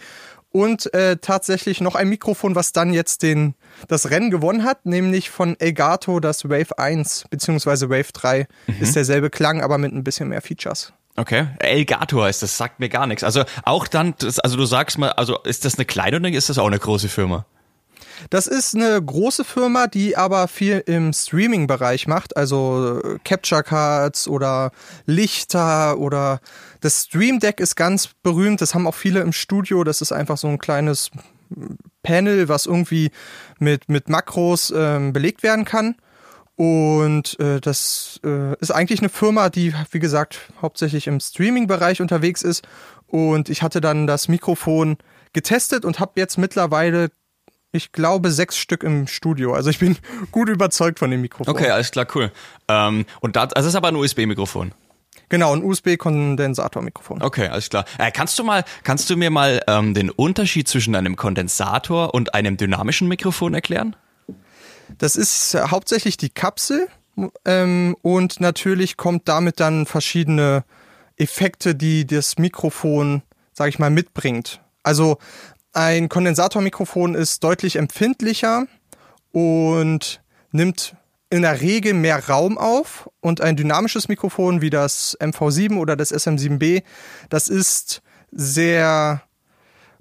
und 0.51 0.93
äh, 0.93 1.17
tatsächlich 1.17 1.81
noch 1.81 1.95
ein 1.95 2.09
Mikrofon, 2.09 2.55
was 2.55 2.73
dann 2.73 2.93
jetzt 2.93 3.23
den, 3.23 3.55
das 3.87 4.09
Rennen 4.09 4.31
gewonnen 4.31 4.63
hat, 4.63 4.85
nämlich 4.85 5.29
von 5.29 5.59
Elgato 5.59 6.19
das 6.19 6.45
Wave 6.45 6.77
1 6.77 7.25
beziehungsweise 7.29 7.89
Wave 7.89 8.11
3. 8.13 8.47
Mhm. 8.67 8.75
Ist 8.79 8.95
derselbe 8.95 9.29
Klang, 9.29 9.61
aber 9.61 9.77
mit 9.77 9.93
ein 9.93 10.03
bisschen 10.03 10.29
mehr 10.29 10.41
Features. 10.41 10.93
Okay, 11.15 11.47
Elgato 11.59 12.23
heißt 12.23 12.41
das, 12.41 12.57
sagt 12.57 12.79
mir 12.79 12.89
gar 12.89 13.05
nichts. 13.05 13.23
Also 13.23 13.43
auch 13.63 13.87
dann, 13.87 14.13
das, 14.19 14.39
also 14.39 14.57
du 14.57 14.65
sagst 14.65 14.97
mal, 14.97 15.11
also 15.11 15.39
ist 15.43 15.65
das 15.65 15.75
eine 15.75 15.85
kleine 15.85 16.17
oder 16.17 16.29
ist 16.29 16.49
das 16.49 16.57
auch 16.57 16.67
eine 16.67 16.79
große 16.79 17.09
Firma? 17.09 17.45
Das 18.29 18.47
ist 18.47 18.75
eine 18.75 19.01
große 19.01 19.43
Firma, 19.43 19.87
die 19.87 20.15
aber 20.15 20.47
viel 20.47 20.83
im 20.85 21.11
Streaming-Bereich 21.11 22.07
macht, 22.07 22.37
also 22.37 23.01
Capture 23.23 23.63
Cards 23.63 24.27
oder 24.27 24.71
Lichter 25.05 25.97
oder 25.97 26.39
das 26.81 27.03
Stream 27.05 27.39
Deck 27.39 27.59
ist 27.59 27.75
ganz 27.75 28.09
berühmt. 28.21 28.61
Das 28.61 28.75
haben 28.75 28.87
auch 28.87 28.95
viele 28.95 29.21
im 29.21 29.31
Studio. 29.31 29.83
Das 29.83 30.01
ist 30.01 30.11
einfach 30.11 30.37
so 30.37 30.47
ein 30.47 30.57
kleines 30.59 31.11
Panel, 32.03 32.49
was 32.49 32.65
irgendwie 32.65 33.11
mit, 33.59 33.87
mit 33.89 34.09
Makros 34.09 34.73
ähm, 34.75 35.13
belegt 35.13 35.43
werden 35.43 35.65
kann. 35.65 35.95
Und 36.55 37.39
äh, 37.39 37.59
das 37.61 38.19
äh, 38.23 38.55
ist 38.59 38.71
eigentlich 38.71 38.99
eine 38.99 39.09
Firma, 39.09 39.49
die, 39.49 39.73
wie 39.91 39.99
gesagt, 39.99 40.51
hauptsächlich 40.61 41.07
im 41.07 41.19
Streaming-Bereich 41.19 42.01
unterwegs 42.01 42.41
ist. 42.41 42.67
Und 43.07 43.49
ich 43.49 43.61
hatte 43.61 43.81
dann 43.81 44.07
das 44.07 44.27
Mikrofon 44.27 44.97
getestet 45.33 45.85
und 45.85 45.99
habe 45.99 46.13
jetzt 46.15 46.37
mittlerweile 46.37 47.09
ich 47.73 47.93
glaube, 47.93 48.31
sechs 48.31 48.57
Stück 48.57 48.83
im 48.83 49.07
Studio. 49.07 49.53
Also 49.53 49.69
ich 49.69 49.79
bin 49.79 49.97
gut 50.31 50.49
überzeugt 50.49 50.99
von 50.99 51.09
dem 51.09 51.21
Mikrofon. 51.21 51.55
Okay, 51.55 51.69
alles 51.69 51.91
klar, 51.91 52.05
cool. 52.15 52.31
Ähm, 52.67 53.05
und 53.21 53.37
das, 53.37 53.53
also 53.53 53.67
das 53.67 53.67
ist 53.67 53.75
aber 53.75 53.87
ein 53.87 53.95
USB-Mikrofon. 53.95 54.73
Genau, 55.31 55.55
ein 55.55 55.63
USB-Kondensatormikrofon. 55.63 57.21
Okay, 57.21 57.47
alles 57.47 57.69
klar. 57.69 57.85
Äh, 57.97 58.11
kannst 58.11 58.37
du 58.37 58.43
mal, 58.43 58.65
kannst 58.83 59.09
du 59.09 59.15
mir 59.15 59.29
mal 59.29 59.61
ähm, 59.65 59.93
den 59.93 60.09
Unterschied 60.09 60.67
zwischen 60.67 60.93
einem 60.93 61.15
Kondensator 61.15 62.13
und 62.13 62.33
einem 62.33 62.57
dynamischen 62.57 63.07
Mikrofon 63.07 63.53
erklären? 63.53 63.95
Das 64.97 65.15
ist 65.15 65.53
äh, 65.53 65.61
hauptsächlich 65.69 66.17
die 66.17 66.31
Kapsel 66.31 66.89
ähm, 67.45 67.95
und 68.01 68.41
natürlich 68.41 68.97
kommt 68.97 69.29
damit 69.29 69.61
dann 69.61 69.85
verschiedene 69.85 70.65
Effekte, 71.15 71.75
die 71.75 72.05
das 72.05 72.37
Mikrofon, 72.37 73.21
sag 73.53 73.69
ich 73.69 73.79
mal, 73.79 73.89
mitbringt. 73.89 74.59
Also 74.83 75.17
ein 75.71 76.09
Kondensatormikrofon 76.09 77.15
ist 77.15 77.41
deutlich 77.45 77.77
empfindlicher 77.77 78.65
und 79.31 80.21
nimmt 80.51 80.97
in 81.31 81.43
der 81.43 81.61
Regel 81.61 81.93
mehr 81.93 82.27
Raum 82.27 82.57
auf 82.57 83.09
und 83.21 83.41
ein 83.41 83.55
dynamisches 83.55 84.09
Mikrofon 84.09 84.61
wie 84.61 84.69
das 84.69 85.17
MV7 85.19 85.77
oder 85.77 85.95
das 85.95 86.13
SM7B, 86.13 86.83
das 87.29 87.47
ist 87.47 88.01
sehr 88.31 89.23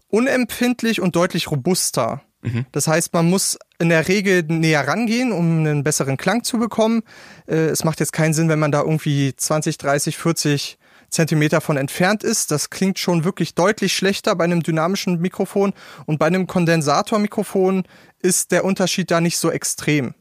unempfindlich 0.09 1.01
und 1.01 1.15
deutlich 1.15 1.51
robuster. 1.51 2.23
Mhm. 2.43 2.67
Das 2.73 2.89
heißt, 2.89 3.13
man 3.13 3.31
muss 3.31 3.59
in 3.79 3.91
der 3.91 4.09
Regel 4.09 4.43
näher 4.43 4.89
rangehen, 4.89 5.31
um 5.31 5.61
einen 5.61 5.85
besseren 5.85 6.17
Klang 6.17 6.43
zu 6.43 6.59
bekommen. 6.59 7.03
Äh, 7.47 7.67
es 7.67 7.85
macht 7.85 8.01
jetzt 8.01 8.13
keinen 8.13 8.35
Sinn, 8.35 8.49
wenn 8.49 8.59
man 8.59 8.73
da 8.73 8.81
irgendwie 8.81 9.35
20, 9.35 9.79
30, 9.79 10.17
40 10.19 10.79
Zentimeter 11.11 11.61
von 11.61 11.77
entfernt 11.77 12.25
ist. 12.25 12.51
Das 12.51 12.71
klingt 12.71 12.99
schon 12.99 13.23
wirklich 13.23 13.55
deutlich 13.55 13.95
schlechter 13.95 14.35
bei 14.35 14.45
einem 14.45 14.65
dynamischen 14.65 15.21
Mikrofon 15.21 15.75
und 16.07 16.19
bei 16.19 16.27
einem 16.27 16.49
Kondensatormikrofon 16.49 17.85
ist 18.21 18.51
der 18.51 18.65
Unterschied 18.65 19.13
da 19.13 19.21
nicht 19.21 19.39
so 19.39 19.51
extrem. 19.51 20.15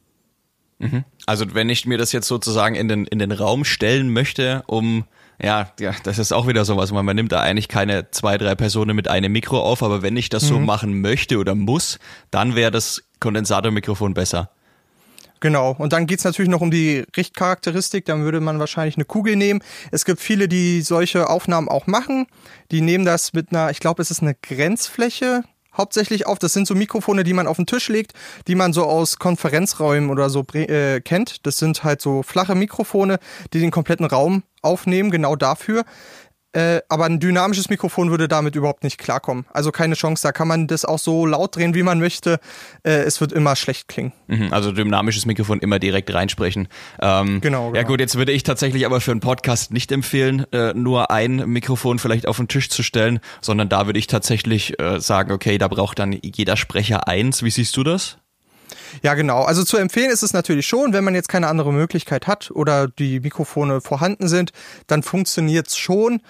Mhm. 0.79 1.03
Also 1.25 1.53
wenn 1.53 1.69
ich 1.69 1.85
mir 1.85 1.97
das 1.97 2.11
jetzt 2.11 2.27
sozusagen 2.27 2.75
in 2.75 2.87
den, 2.87 3.05
in 3.05 3.19
den 3.19 3.31
Raum 3.31 3.65
stellen 3.65 4.11
möchte, 4.11 4.63
um 4.67 5.05
ja, 5.41 5.71
ja, 5.79 5.93
das 6.03 6.19
ist 6.19 6.33
auch 6.33 6.47
wieder 6.47 6.65
sowas. 6.65 6.91
Man, 6.91 7.05
man 7.05 7.15
nimmt 7.15 7.31
da 7.31 7.39
eigentlich 7.39 7.69
keine 7.69 8.11
zwei, 8.11 8.37
drei 8.37 8.55
Personen 8.55 8.95
mit 8.95 9.07
einem 9.07 9.31
Mikro 9.31 9.61
auf, 9.61 9.83
aber 9.83 10.01
wenn 10.01 10.17
ich 10.17 10.27
das 10.27 10.43
mhm. 10.43 10.47
so 10.47 10.59
machen 10.59 10.99
möchte 10.99 11.37
oder 11.37 11.55
muss, 11.55 11.97
dann 12.29 12.55
wäre 12.55 12.71
das 12.71 13.03
Kondensatormikrofon 13.21 14.13
besser. 14.13 14.49
Genau. 15.39 15.73
Und 15.77 15.93
dann 15.93 16.07
geht's 16.07 16.25
natürlich 16.25 16.49
noch 16.49 16.59
um 16.59 16.71
die 16.71 17.05
Richtcharakteristik. 17.15 18.03
Dann 18.03 18.23
würde 18.23 18.41
man 18.41 18.59
wahrscheinlich 18.59 18.97
eine 18.97 19.05
Kugel 19.05 19.37
nehmen. 19.37 19.61
Es 19.91 20.03
gibt 20.03 20.19
viele, 20.19 20.49
die 20.49 20.81
solche 20.81 21.29
Aufnahmen 21.29 21.69
auch 21.69 21.87
machen. 21.87 22.27
Die 22.71 22.81
nehmen 22.81 23.05
das 23.05 23.31
mit 23.31 23.51
einer, 23.51 23.71
ich 23.71 23.79
glaube, 23.79 24.01
es 24.01 24.11
ist 24.11 24.21
eine 24.21 24.35
Grenzfläche 24.35 25.43
hauptsächlich 25.79 26.27
auf. 26.27 26.37
Das 26.37 26.53
sind 26.53 26.67
so 26.67 26.75
Mikrofone, 26.75 27.23
die 27.23 27.33
man 27.33 27.47
auf 27.47 27.55
den 27.57 27.65
Tisch 27.65 27.89
legt, 27.89 28.13
die 28.47 28.55
man 28.55 28.73
so 28.73 28.83
aus 28.83 29.17
Konferenzräumen 29.17 30.11
oder 30.11 30.29
so 30.29 30.45
äh, 30.53 31.01
kennt. 31.01 31.45
Das 31.47 31.57
sind 31.57 31.83
halt 31.83 32.01
so 32.01 32.21
flache 32.21 32.53
Mikrofone, 32.53 33.17
die 33.53 33.59
den 33.59 33.71
kompletten 33.71 34.05
Raum 34.05 34.43
aufnehmen, 34.61 35.09
genau 35.09 35.35
dafür. 35.35 35.85
Äh, 36.51 36.81
aber 36.89 37.05
ein 37.05 37.19
dynamisches 37.19 37.69
Mikrofon 37.69 38.09
würde 38.09 38.27
damit 38.27 38.55
überhaupt 38.55 38.83
nicht 38.83 38.97
klarkommen. 38.97 39.45
Also 39.53 39.71
keine 39.71 39.95
Chance, 39.95 40.23
da 40.23 40.31
kann 40.31 40.47
man 40.47 40.67
das 40.67 40.83
auch 40.83 40.97
so 40.97 41.25
laut 41.25 41.55
drehen, 41.55 41.75
wie 41.75 41.83
man 41.83 41.99
möchte. 41.99 42.39
Äh, 42.83 43.01
es 43.01 43.21
wird 43.21 43.31
immer 43.31 43.55
schlecht 43.55 43.87
klingen. 43.87 44.13
Mhm, 44.27 44.51
also 44.51 44.71
dynamisches 44.71 45.25
Mikrofon 45.25 45.59
immer 45.59 45.79
direkt 45.79 46.13
reinsprechen. 46.13 46.67
Ähm, 47.01 47.41
genau, 47.41 47.67
genau, 47.67 47.75
Ja 47.75 47.83
gut, 47.83 47.99
jetzt 47.99 48.15
würde 48.15 48.31
ich 48.31 48.43
tatsächlich 48.43 48.85
aber 48.85 48.99
für 48.99 49.11
einen 49.11 49.19
Podcast 49.19 49.71
nicht 49.71 49.91
empfehlen, 49.91 50.45
äh, 50.51 50.73
nur 50.73 51.11
ein 51.11 51.35
Mikrofon 51.47 51.99
vielleicht 51.99 52.27
auf 52.27 52.37
den 52.37 52.47
Tisch 52.47 52.69
zu 52.69 52.83
stellen, 52.83 53.19
sondern 53.41 53.69
da 53.69 53.85
würde 53.85 53.99
ich 53.99 54.07
tatsächlich 54.07 54.79
äh, 54.79 54.99
sagen, 54.99 55.31
okay, 55.31 55.57
da 55.57 55.67
braucht 55.67 55.99
dann 55.99 56.17
jeder 56.21 56.57
Sprecher 56.57 57.07
eins. 57.07 57.43
Wie 57.43 57.51
siehst 57.51 57.75
du 57.77 57.83
das? 57.83 58.18
Ja, 59.01 59.13
genau. 59.13 59.43
Also 59.43 59.63
zu 59.63 59.77
empfehlen 59.77 60.11
ist 60.11 60.23
es 60.23 60.33
natürlich 60.33 60.67
schon, 60.67 60.93
wenn 60.93 61.03
man 61.03 61.15
jetzt 61.15 61.29
keine 61.29 61.47
andere 61.47 61.73
Möglichkeit 61.73 62.27
hat 62.27 62.51
oder 62.51 62.87
die 62.87 63.19
Mikrofone 63.19 63.81
vorhanden 63.81 64.27
sind, 64.27 64.51
dann 64.87 65.03
funktioniert 65.03 65.67
es 65.67 65.77
schon. 65.77 66.21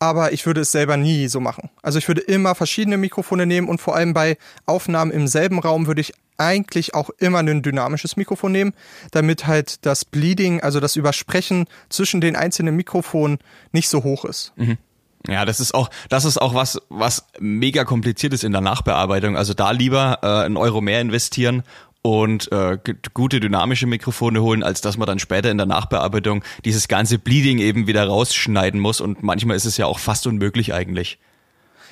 Aber 0.00 0.32
ich 0.32 0.46
würde 0.46 0.60
es 0.60 0.70
selber 0.70 0.96
nie 0.96 1.26
so 1.26 1.40
machen. 1.40 1.70
Also 1.82 1.98
ich 1.98 2.06
würde 2.06 2.20
immer 2.20 2.54
verschiedene 2.54 2.96
Mikrofone 2.96 3.46
nehmen 3.46 3.68
und 3.68 3.80
vor 3.80 3.96
allem 3.96 4.14
bei 4.14 4.38
Aufnahmen 4.64 5.10
im 5.10 5.26
selben 5.26 5.58
Raum 5.58 5.88
würde 5.88 6.00
ich 6.00 6.12
eigentlich 6.36 6.94
auch 6.94 7.10
immer 7.18 7.40
ein 7.40 7.62
dynamisches 7.62 8.16
Mikrofon 8.16 8.52
nehmen, 8.52 8.74
damit 9.10 9.48
halt 9.48 9.84
das 9.84 10.04
Bleeding, 10.04 10.60
also 10.60 10.78
das 10.78 10.94
Übersprechen 10.94 11.66
zwischen 11.88 12.20
den 12.20 12.36
einzelnen 12.36 12.76
Mikrofonen 12.76 13.38
nicht 13.72 13.88
so 13.88 14.04
hoch 14.04 14.24
ist. 14.24 14.52
Mhm. 14.54 14.78
Ja, 15.26 15.44
das 15.44 15.58
ist 15.58 15.74
auch, 15.74 15.90
das 16.08 16.24
ist 16.24 16.40
auch 16.40 16.54
was, 16.54 16.80
was 16.88 17.26
mega 17.40 17.84
kompliziert 17.84 18.32
ist 18.32 18.44
in 18.44 18.52
der 18.52 18.60
Nachbearbeitung. 18.60 19.36
Also 19.36 19.52
da 19.52 19.72
lieber 19.72 20.20
äh, 20.22 20.44
einen 20.44 20.56
Euro 20.56 20.80
mehr 20.80 21.00
investieren 21.00 21.64
und 22.02 22.50
äh, 22.52 22.78
gute 23.12 23.40
dynamische 23.40 23.86
Mikrofone 23.86 24.40
holen, 24.40 24.62
als 24.62 24.80
dass 24.80 24.96
man 24.96 25.06
dann 25.06 25.18
später 25.18 25.50
in 25.50 25.58
der 25.58 25.66
Nachbearbeitung 25.66 26.44
dieses 26.64 26.88
ganze 26.88 27.18
Bleeding 27.18 27.58
eben 27.58 27.86
wieder 27.86 28.06
rausschneiden 28.06 28.80
muss. 28.80 29.00
Und 29.00 29.22
manchmal 29.22 29.56
ist 29.56 29.64
es 29.64 29.76
ja 29.76 29.86
auch 29.86 29.98
fast 29.98 30.26
unmöglich 30.26 30.72
eigentlich. 30.72 31.18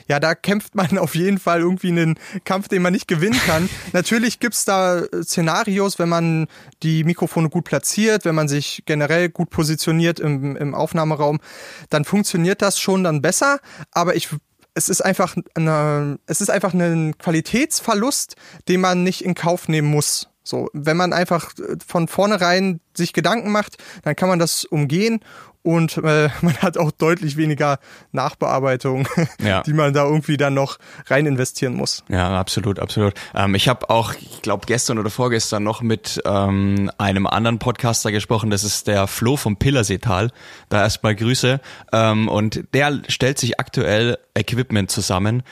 ja, 0.08 0.20
da 0.20 0.34
kämpft 0.34 0.74
man 0.74 0.98
auf 0.98 1.14
jeden 1.14 1.38
Fall 1.38 1.60
irgendwie 1.60 1.88
einen 1.88 2.18
Kampf, 2.44 2.68
den 2.68 2.82
man 2.82 2.92
nicht 2.92 3.08
gewinnen 3.08 3.40
kann. 3.46 3.68
Natürlich 3.92 4.38
gibt's 4.38 4.64
da 4.64 5.00
äh, 5.00 5.22
Szenarios, 5.22 5.98
wenn 5.98 6.08
man 6.08 6.46
die 6.82 7.04
Mikrofone 7.04 7.48
gut 7.48 7.64
platziert, 7.64 8.24
wenn 8.24 8.34
man 8.34 8.48
sich 8.48 8.84
generell 8.86 9.28
gut 9.28 9.50
positioniert 9.50 10.20
im, 10.20 10.56
im 10.56 10.74
Aufnahmeraum, 10.74 11.40
dann 11.90 12.04
funktioniert 12.04 12.62
das 12.62 12.78
schon 12.78 13.02
dann 13.02 13.22
besser. 13.22 13.58
Aber 13.90 14.14
ich 14.14 14.28
es 14.76 14.90
ist 14.90 15.00
einfach 15.00 15.36
eine, 15.54 16.18
es 16.26 16.42
ist 16.42 16.50
einfach 16.50 16.74
ein 16.74 17.16
Qualitätsverlust, 17.16 18.36
den 18.68 18.82
man 18.82 19.02
nicht 19.02 19.24
in 19.24 19.34
Kauf 19.34 19.68
nehmen 19.68 19.88
muss. 19.88 20.28
So, 20.46 20.70
wenn 20.72 20.96
man 20.96 21.12
einfach 21.12 21.52
äh, 21.58 21.76
von 21.86 22.08
vornherein 22.08 22.80
sich 22.96 23.12
Gedanken 23.12 23.50
macht, 23.50 23.76
dann 24.02 24.16
kann 24.16 24.28
man 24.28 24.38
das 24.38 24.64
umgehen 24.64 25.20
und 25.66 25.96
äh, 25.98 26.28
man 26.42 26.56
hat 26.58 26.78
auch 26.78 26.92
deutlich 26.92 27.36
weniger 27.36 27.80
Nachbearbeitung, 28.12 29.08
ja. 29.42 29.62
die 29.66 29.72
man 29.72 29.92
da 29.92 30.04
irgendwie 30.04 30.36
dann 30.36 30.54
noch 30.54 30.78
rein 31.08 31.26
investieren 31.26 31.74
muss. 31.74 32.04
Ja, 32.08 32.38
absolut, 32.38 32.78
absolut. 32.78 33.14
Ähm, 33.34 33.56
ich 33.56 33.68
habe 33.68 33.90
auch, 33.90 34.14
ich 34.14 34.42
glaube, 34.42 34.66
gestern 34.66 34.98
oder 34.98 35.10
vorgestern 35.10 35.64
noch 35.64 35.82
mit 35.82 36.22
ähm, 36.24 36.90
einem 36.98 37.26
anderen 37.26 37.58
Podcaster 37.58 38.12
gesprochen. 38.12 38.50
Das 38.50 38.62
ist 38.62 38.86
der 38.86 39.08
Flo 39.08 39.36
vom 39.36 39.56
Pillerseetal. 39.56 40.30
Da 40.68 40.82
erstmal 40.82 41.16
Grüße. 41.16 41.60
Ähm, 41.92 42.28
und 42.28 42.62
der 42.72 43.02
stellt 43.08 43.38
sich 43.38 43.58
aktuell 43.58 44.18
Equipment 44.34 44.90
zusammen. 44.90 45.42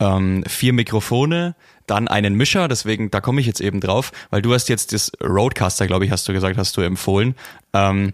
Ähm, 0.00 0.42
vier 0.48 0.72
Mikrofone, 0.72 1.54
dann 1.90 2.08
einen 2.08 2.34
Mischer, 2.34 2.68
deswegen, 2.68 3.10
da 3.10 3.20
komme 3.20 3.40
ich 3.40 3.46
jetzt 3.46 3.60
eben 3.60 3.80
drauf, 3.80 4.12
weil 4.30 4.42
du 4.42 4.54
hast 4.54 4.68
jetzt 4.68 4.92
das 4.92 5.12
Roadcaster, 5.22 5.86
glaube 5.86 6.04
ich, 6.04 6.10
hast 6.10 6.28
du 6.28 6.32
gesagt, 6.32 6.56
hast 6.56 6.76
du 6.76 6.80
empfohlen. 6.80 7.34
Ähm, 7.72 8.12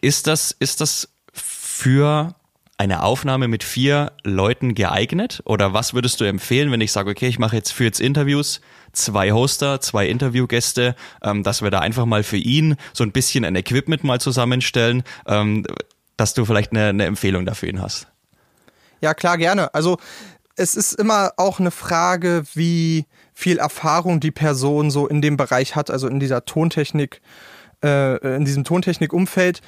ist 0.00 0.26
das, 0.26 0.52
ist 0.52 0.80
das 0.80 1.08
für 1.32 2.34
eine 2.78 3.02
Aufnahme 3.02 3.48
mit 3.48 3.64
vier 3.64 4.12
Leuten 4.22 4.74
geeignet? 4.74 5.42
Oder 5.44 5.72
was 5.72 5.94
würdest 5.94 6.20
du 6.20 6.24
empfehlen, 6.24 6.70
wenn 6.70 6.80
ich 6.80 6.92
sage, 6.92 7.10
okay, 7.10 7.28
ich 7.28 7.38
mache 7.38 7.56
jetzt 7.56 7.72
für 7.72 7.84
jetzt 7.84 8.00
Interviews 8.00 8.60
zwei 8.92 9.32
Hoster, 9.32 9.80
zwei 9.80 10.08
Interviewgäste, 10.08 10.94
ähm, 11.22 11.42
dass 11.42 11.62
wir 11.62 11.70
da 11.70 11.80
einfach 11.80 12.06
mal 12.06 12.22
für 12.22 12.36
ihn 12.36 12.76
so 12.92 13.04
ein 13.04 13.12
bisschen 13.12 13.44
ein 13.44 13.56
Equipment 13.56 14.04
mal 14.04 14.20
zusammenstellen, 14.20 15.04
ähm, 15.26 15.64
dass 16.16 16.34
du 16.34 16.44
vielleicht 16.44 16.72
eine, 16.72 16.86
eine 16.86 17.04
Empfehlung 17.04 17.46
dafür 17.46 17.68
ihn 17.68 17.80
hast? 17.80 18.08
Ja, 19.00 19.14
klar, 19.14 19.36
gerne. 19.36 19.74
Also 19.74 19.98
es 20.56 20.74
ist 20.74 20.94
immer 20.94 21.32
auch 21.36 21.60
eine 21.60 21.70
Frage, 21.70 22.44
wie 22.54 23.06
viel 23.34 23.58
Erfahrung 23.58 24.20
die 24.20 24.30
Person 24.30 24.90
so 24.90 25.06
in 25.06 25.20
dem 25.20 25.36
Bereich 25.36 25.76
hat, 25.76 25.90
also 25.90 26.08
in 26.08 26.18
dieser 26.18 26.44
Tontechnik, 26.44 27.20
äh, 27.84 28.36
in 28.36 28.44
diesem 28.44 28.64
Tontechnikumfeld. 28.64 29.60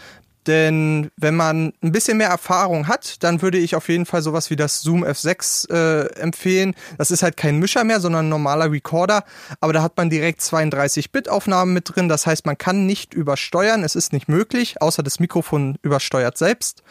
Denn 0.47 1.11
wenn 1.19 1.37
man 1.37 1.75
ein 1.83 1.93
bisschen 1.93 2.17
mehr 2.17 2.31
Erfahrung 2.31 2.89
hat, 2.89 3.23
dann 3.23 3.43
würde 3.43 3.59
ich 3.59 3.77
auf 3.77 3.91
jeden 3.91 4.07
Fall 4.07 4.23
sowas 4.23 4.49
wie 4.49 4.57
das 4.57 4.81
Zoom 4.81 5.05
F6 5.05 5.71
äh, 5.71 6.07
empfehlen. 6.19 6.75
Das 6.97 7.11
ist 7.11 7.23
halt 7.23 7.37
kein 7.37 7.59
Mischer 7.59 7.85
mehr, 7.85 8.01
sondern 8.01 8.27
ein 8.27 8.29
normaler 8.31 8.73
Recorder. 8.73 9.25
Aber 9.61 9.75
da 9.75 9.83
hat 9.83 9.99
man 9.99 10.09
direkt 10.09 10.41
32-Bit-Aufnahmen 10.41 11.75
mit 11.75 11.95
drin. 11.95 12.09
Das 12.09 12.27
heißt, 12.27 12.47
man 12.47 12.57
kann 12.57 12.87
nicht 12.87 13.13
übersteuern. 13.13 13.85
Es 13.85 13.95
ist 13.95 14.15
nicht 14.15 14.29
möglich, 14.29 14.81
außer 14.81 15.03
das 15.03 15.21
Mikrofon 15.21 15.77
übersteuert 15.83 16.39
selbst. 16.39 16.83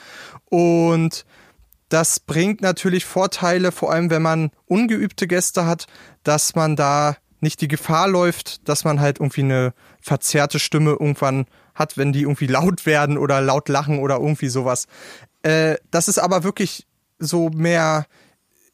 Und 0.49 1.25
das 1.89 2.20
bringt 2.20 2.62
natürlich 2.62 3.06
Vorteile, 3.06 3.72
vor 3.72 3.91
allem 3.91 4.10
wenn 4.10 4.22
man 4.22 4.51
ungeübte 4.65 5.27
Gäste 5.27 5.65
hat, 5.65 5.88
dass 6.24 6.56
man 6.56 6.75
da 6.75 7.17
nicht 7.39 7.62
die 7.62 7.67
Gefahr 7.67 8.08
läuft, 8.08 8.67
dass 8.67 8.84
man 8.84 9.00
halt 9.00 9.20
irgendwie 9.20 9.44
eine 9.44 9.74
verzerrte 10.01 10.60
Stimme 10.60 10.91
irgendwann 10.91 11.46
hat, 11.75 11.98
wenn 11.98 12.12
die 12.12 12.24
irgendwie 12.24 12.48
laut 12.48 12.86
werden 12.86 13.17
oder 13.17 13.41
laut 13.41 13.70
lachen 13.70 14.00
oder 14.00 14.15
irgendwie 14.15 14.50
sowas. 14.50 14.88
Äh, 15.44 15.75
das 15.91 16.08
ist 16.08 16.17
aber 16.17 16.44
wirklich 16.44 16.88
so 17.20 17.50
mehr 17.50 18.06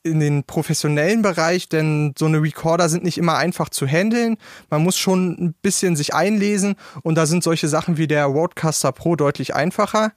in 0.04 0.20
den 0.20 0.44
professionellen 0.44 1.22
Bereich, 1.22 1.70
denn 1.70 2.14
so 2.18 2.26
eine 2.26 2.42
Recorder 2.42 2.90
sind 2.90 3.04
nicht 3.04 3.18
immer 3.18 3.38
einfach 3.38 3.70
zu 3.70 3.88
handeln. 3.88 4.38
Man 4.70 4.84
muss 4.84 4.98
schon 4.98 5.32
ein 5.32 5.56
bisschen 5.62 5.96
sich 5.96 6.14
einlesen 6.14 6.76
und 7.02 7.16
da 7.16 7.26
sind 7.26 7.44
solche 7.44 7.70
Sachen 7.70 7.98
wie 7.98 8.08
der 8.08 8.26
Roadcaster 8.26 8.92
Pro 8.92 9.16
deutlich 9.16 9.56
einfacher. 9.56 10.12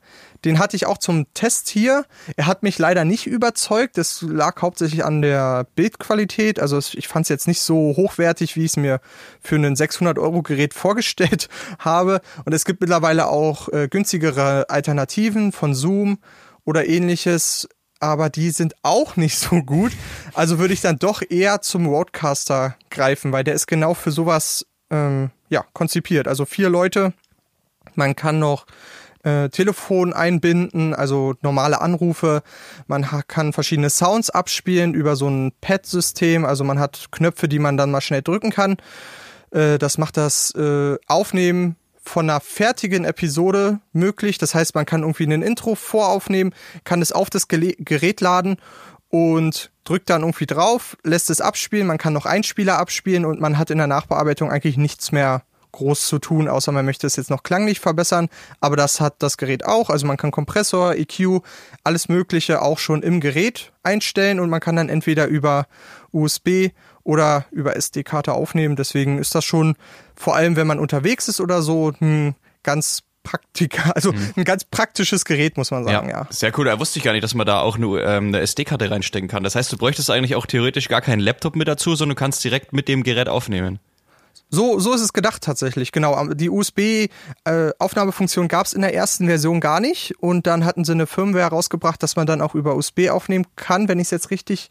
Den 0.44 0.58
hatte 0.58 0.76
ich 0.76 0.86
auch 0.86 0.98
zum 0.98 1.26
Test 1.34 1.68
hier. 1.68 2.04
Er 2.36 2.46
hat 2.46 2.62
mich 2.62 2.78
leider 2.78 3.04
nicht 3.04 3.26
überzeugt. 3.26 3.96
Das 3.96 4.22
lag 4.22 4.60
hauptsächlich 4.60 5.04
an 5.04 5.22
der 5.22 5.66
Bildqualität. 5.74 6.60
Also 6.60 6.78
ich 6.78 7.08
fand 7.08 7.24
es 7.24 7.28
jetzt 7.28 7.48
nicht 7.48 7.60
so 7.60 7.94
hochwertig, 7.96 8.56
wie 8.56 8.64
ich 8.64 8.72
es 8.72 8.76
mir 8.76 9.00
für 9.40 9.56
ein 9.56 9.76
600 9.76 10.18
Euro 10.18 10.42
Gerät 10.42 10.74
vorgestellt 10.74 11.48
habe. 11.78 12.20
Und 12.44 12.52
es 12.52 12.64
gibt 12.64 12.80
mittlerweile 12.80 13.28
auch 13.28 13.68
äh, 13.70 13.88
günstigere 13.88 14.68
Alternativen 14.68 15.52
von 15.52 15.74
Zoom 15.74 16.18
oder 16.64 16.86
ähnliches 16.86 17.68
aber 18.00 18.30
die 18.30 18.50
sind 18.50 18.74
auch 18.82 19.16
nicht 19.16 19.38
so 19.38 19.62
gut. 19.62 19.92
Also 20.34 20.58
würde 20.58 20.74
ich 20.74 20.80
dann 20.80 20.98
doch 20.98 21.22
eher 21.28 21.62
zum 21.62 21.86
Roadcaster 21.86 22.76
greifen, 22.90 23.32
weil 23.32 23.44
der 23.44 23.54
ist 23.54 23.66
genau 23.66 23.94
für 23.94 24.10
sowas 24.10 24.66
ähm, 24.90 25.30
ja, 25.48 25.64
konzipiert. 25.72 26.28
Also 26.28 26.44
vier 26.44 26.68
Leute, 26.68 27.12
man 27.94 28.14
kann 28.16 28.38
noch 28.38 28.66
äh, 29.22 29.48
Telefon 29.48 30.12
einbinden, 30.12 30.94
also 30.94 31.34
normale 31.42 31.80
Anrufe. 31.80 32.42
Man 32.86 33.06
kann 33.26 33.52
verschiedene 33.52 33.90
Sounds 33.90 34.30
abspielen 34.30 34.94
über 34.94 35.16
so 35.16 35.28
ein 35.28 35.52
Pad-System. 35.60 36.44
Also 36.44 36.64
man 36.64 36.78
hat 36.78 37.06
Knöpfe, 37.10 37.48
die 37.48 37.58
man 37.58 37.76
dann 37.76 37.90
mal 37.90 38.00
schnell 38.00 38.22
drücken 38.22 38.50
kann. 38.50 38.76
Äh, 39.50 39.78
das 39.78 39.98
macht 39.98 40.16
das 40.16 40.54
äh, 40.54 40.96
Aufnehmen 41.06 41.76
von 42.08 42.30
einer 42.30 42.40
fertigen 42.40 43.04
Episode 43.04 43.80
möglich. 43.92 44.38
Das 44.38 44.54
heißt, 44.54 44.74
man 44.74 44.86
kann 44.86 45.02
irgendwie 45.02 45.24
ein 45.24 45.42
Intro 45.42 45.74
voraufnehmen, 45.74 46.54
kann 46.84 47.02
es 47.02 47.12
auf 47.12 47.30
das 47.30 47.48
Gerät 47.48 48.20
laden 48.20 48.56
und 49.08 49.70
drückt 49.84 50.10
dann 50.10 50.22
irgendwie 50.22 50.46
drauf, 50.46 50.96
lässt 51.02 51.30
es 51.30 51.40
abspielen. 51.40 51.86
Man 51.86 51.98
kann 51.98 52.12
noch 52.12 52.26
Einspieler 52.26 52.78
abspielen 52.78 53.24
und 53.24 53.40
man 53.40 53.58
hat 53.58 53.70
in 53.70 53.78
der 53.78 53.86
Nachbearbeitung 53.86 54.50
eigentlich 54.50 54.76
nichts 54.76 55.12
mehr 55.12 55.42
groß 55.76 56.08
zu 56.08 56.18
tun, 56.18 56.48
außer 56.48 56.72
man 56.72 56.84
möchte 56.84 57.06
es 57.06 57.16
jetzt 57.16 57.30
noch 57.30 57.42
klanglich 57.42 57.80
verbessern. 57.80 58.28
Aber 58.60 58.76
das 58.76 59.00
hat 59.00 59.14
das 59.20 59.36
Gerät 59.36 59.64
auch. 59.64 59.90
Also 59.90 60.06
man 60.06 60.16
kann 60.16 60.30
Kompressor, 60.30 60.94
EQ, 60.94 61.42
alles 61.84 62.08
Mögliche 62.08 62.62
auch 62.62 62.78
schon 62.78 63.02
im 63.02 63.20
Gerät 63.20 63.72
einstellen 63.82 64.40
und 64.40 64.50
man 64.50 64.60
kann 64.60 64.76
dann 64.76 64.88
entweder 64.88 65.26
über 65.26 65.66
USB 66.12 66.70
oder 67.04 67.46
über 67.52 67.76
SD-Karte 67.76 68.32
aufnehmen. 68.32 68.74
Deswegen 68.74 69.18
ist 69.18 69.34
das 69.34 69.44
schon, 69.44 69.76
vor 70.16 70.34
allem 70.34 70.56
wenn 70.56 70.66
man 70.66 70.80
unterwegs 70.80 71.28
ist 71.28 71.40
oder 71.40 71.62
so, 71.62 71.92
ein 72.00 72.34
ganz 72.62 73.02
Praktika, 73.22 73.90
also 73.94 74.12
mhm. 74.12 74.32
ein 74.36 74.44
ganz 74.44 74.64
praktisches 74.64 75.24
Gerät, 75.24 75.56
muss 75.56 75.70
man 75.70 75.84
sagen, 75.84 76.08
ja. 76.08 76.20
ja. 76.20 76.26
Sehr 76.30 76.56
cool, 76.58 76.64
da 76.64 76.78
wusste 76.78 76.98
ich 76.98 77.04
gar 77.04 77.12
nicht, 77.12 77.24
dass 77.24 77.34
man 77.34 77.46
da 77.46 77.60
auch 77.60 77.76
nur 77.76 78.02
ähm, 78.02 78.28
eine 78.28 78.40
SD-Karte 78.40 78.90
reinstecken 78.90 79.28
kann. 79.28 79.42
Das 79.42 79.56
heißt, 79.56 79.72
du 79.72 79.76
bräuchtest 79.76 80.10
eigentlich 80.10 80.36
auch 80.36 80.46
theoretisch 80.46 80.88
gar 80.88 81.00
keinen 81.00 81.20
Laptop 81.20 81.56
mit 81.56 81.66
dazu, 81.66 81.96
sondern 81.96 82.14
du 82.14 82.20
kannst 82.20 82.44
direkt 82.44 82.72
mit 82.72 82.88
dem 82.88 83.02
Gerät 83.02 83.28
aufnehmen. 83.28 83.80
So, 84.48 84.78
so 84.78 84.94
ist 84.94 85.00
es 85.00 85.12
gedacht 85.12 85.42
tatsächlich, 85.42 85.90
genau. 85.90 86.24
Die 86.34 86.50
USB-Aufnahmefunktion 86.50 88.44
äh, 88.44 88.48
gab 88.48 88.66
es 88.66 88.72
in 88.74 88.82
der 88.82 88.94
ersten 88.94 89.26
Version 89.26 89.60
gar 89.60 89.80
nicht 89.80 90.14
und 90.20 90.46
dann 90.46 90.64
hatten 90.64 90.84
sie 90.84 90.92
eine 90.92 91.06
Firmware 91.06 91.50
rausgebracht, 91.50 92.00
dass 92.02 92.14
man 92.16 92.26
dann 92.26 92.40
auch 92.40 92.54
über 92.54 92.76
USB 92.76 93.08
aufnehmen 93.10 93.46
kann, 93.56 93.88
wenn 93.88 93.98
ich 93.98 94.06
es 94.06 94.12
jetzt 94.12 94.30
richtig 94.30 94.68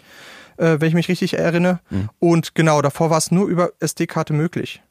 äh, 0.57 0.77
wenn 0.79 0.87
ich 0.87 0.93
mich 0.93 1.09
richtig 1.09 1.37
erinnere. 1.37 1.79
Mhm. 1.89 2.09
Und 2.19 2.55
genau, 2.55 2.81
davor 2.81 3.09
war 3.09 3.17
es 3.17 3.31
nur 3.31 3.47
über 3.47 3.71
SD-Karte 3.79 4.33
möglich. 4.33 4.81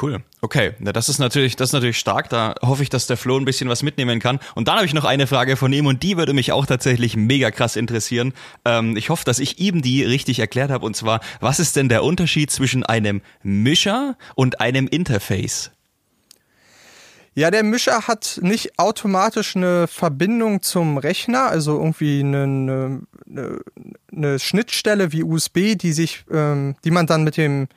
Cool. 0.00 0.22
Okay, 0.40 0.72
na, 0.78 0.92
das 0.92 1.08
ist 1.08 1.18
natürlich, 1.18 1.54
das 1.54 1.68
ist 1.68 1.72
natürlich 1.74 1.98
stark. 1.98 2.30
Da 2.30 2.54
hoffe 2.62 2.82
ich, 2.82 2.88
dass 2.88 3.06
der 3.06 3.18
Flo 3.18 3.36
ein 3.36 3.44
bisschen 3.44 3.68
was 3.68 3.82
mitnehmen 3.82 4.20
kann. 4.20 4.40
Und 4.54 4.68
dann 4.68 4.76
habe 4.76 4.86
ich 4.86 4.94
noch 4.94 5.04
eine 5.04 5.26
Frage 5.26 5.56
von 5.56 5.72
ihm 5.72 5.86
und 5.86 6.02
die 6.02 6.16
würde 6.16 6.32
mich 6.32 6.52
auch 6.52 6.64
tatsächlich 6.64 7.14
mega 7.14 7.50
krass 7.50 7.76
interessieren. 7.76 8.32
Ähm, 8.64 8.96
ich 8.96 9.10
hoffe, 9.10 9.24
dass 9.24 9.38
ich 9.38 9.58
ihm 9.58 9.82
die 9.82 10.02
richtig 10.02 10.38
erklärt 10.38 10.70
habe. 10.70 10.86
Und 10.86 10.96
zwar, 10.96 11.20
was 11.40 11.60
ist 11.60 11.76
denn 11.76 11.90
der 11.90 12.04
Unterschied 12.04 12.50
zwischen 12.50 12.84
einem 12.84 13.20
Mischer 13.42 14.16
und 14.34 14.60
einem 14.60 14.88
Interface? 14.88 15.70
Ja, 17.34 17.50
der 17.50 17.62
Mischer 17.62 18.06
hat 18.08 18.40
nicht 18.42 18.78
automatisch 18.78 19.56
eine 19.56 19.86
Verbindung 19.88 20.62
zum 20.62 20.98
Rechner, 20.98 21.46
also 21.46 21.78
irgendwie 21.78 22.20
eine, 22.20 23.02
eine, 23.26 23.60
eine 24.10 24.38
Schnittstelle 24.38 25.12
wie 25.12 25.22
USB, 25.22 25.76
die 25.76 25.92
sich, 25.92 26.24
ähm, 26.30 26.76
die 26.84 26.90
man 26.90 27.06
dann 27.06 27.24
mit 27.24 27.38
dem 27.38 27.68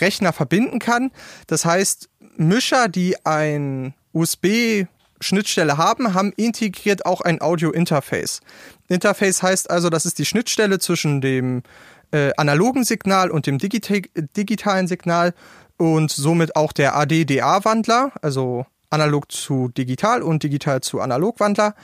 Rechner 0.00 0.32
verbinden 0.32 0.78
kann. 0.78 1.10
Das 1.46 1.64
heißt, 1.64 2.08
Mischer, 2.36 2.88
die 2.88 3.16
ein 3.24 3.94
USB 4.12 4.86
Schnittstelle 5.20 5.76
haben, 5.76 6.14
haben 6.14 6.32
integriert 6.36 7.04
auch 7.04 7.20
ein 7.20 7.40
Audio-Interface. 7.42 8.40
Interface 8.88 9.42
heißt 9.42 9.70
also, 9.70 9.90
das 9.90 10.06
ist 10.06 10.18
die 10.18 10.24
Schnittstelle 10.24 10.78
zwischen 10.78 11.20
dem 11.20 11.62
äh, 12.10 12.32
analogen 12.36 12.84
Signal 12.84 13.30
und 13.30 13.46
dem 13.46 13.58
digita 13.58 13.94
digitalen 14.36 14.88
Signal 14.88 15.34
und 15.76 16.10
somit 16.10 16.56
auch 16.56 16.72
der 16.72 16.96
AD-DA-Wandler, 16.96 18.12
also 18.22 18.66
analog 18.90 19.30
zu 19.30 19.68
digital 19.68 20.22
und 20.22 20.42
digital 20.42 20.80
zu 20.80 21.00
analog 21.00 21.38
Wandler. 21.40 21.74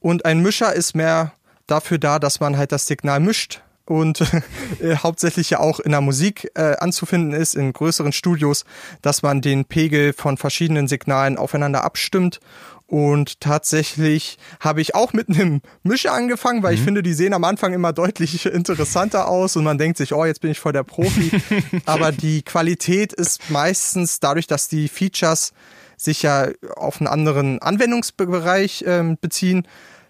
Und 0.00 0.24
ein 0.24 0.40
Mischer 0.40 0.72
ist 0.72 0.94
mehr 0.94 1.32
dafür 1.66 1.98
da, 1.98 2.18
dass 2.18 2.40
man 2.40 2.56
halt 2.56 2.72
das 2.72 2.86
Signal 2.86 3.20
mischt 3.20 3.62
und 3.86 4.20
äh, 4.80 4.96
hauptsächlich 4.96 5.50
ja 5.50 5.60
auch 5.60 5.80
in 5.80 5.92
der 5.92 6.00
Musik 6.00 6.50
äh, 6.54 6.76
anzufinden 6.76 7.32
ist, 7.32 7.54
in 7.54 7.72
größeren 7.72 8.12
Studios, 8.12 8.64
dass 9.02 9.22
man 9.22 9.40
den 9.40 9.64
Pegel 9.64 10.12
von 10.12 10.36
verschiedenen 10.36 10.88
Signalen 10.88 11.36
aufeinander 11.36 11.84
abstimmt. 11.84 12.40
Und 12.86 13.40
tatsächlich 13.40 14.38
habe 14.60 14.80
ich 14.82 14.94
auch 14.94 15.14
mit 15.14 15.28
einem 15.28 15.62
Mischer 15.82 16.12
angefangen, 16.12 16.62
weil 16.62 16.72
mhm. 16.72 16.78
ich 16.78 16.84
finde, 16.84 17.02
die 17.02 17.14
sehen 17.14 17.32
am 17.32 17.44
Anfang 17.44 17.72
immer 17.72 17.92
deutlich 17.92 18.46
interessanter 18.52 19.28
aus 19.28 19.56
und 19.56 19.64
man 19.64 19.78
denkt 19.78 19.98
sich, 19.98 20.12
oh, 20.12 20.24
jetzt 20.24 20.40
bin 20.40 20.50
ich 20.50 20.60
voll 20.60 20.72
der 20.72 20.84
Profi. 20.84 21.30
Aber 21.86 22.12
die 22.12 22.42
Qualität 22.42 23.12
ist 23.12 23.50
meistens 23.50 24.20
dadurch, 24.20 24.46
dass 24.46 24.68
die 24.68 24.88
Features 24.88 25.52
sich 25.96 26.22
ja 26.22 26.48
auf 26.76 27.00
einen 27.00 27.06
anderen 27.06 27.60
Anwendungsbereich 27.62 28.82
äh, 28.82 29.16
beziehen, 29.20 29.66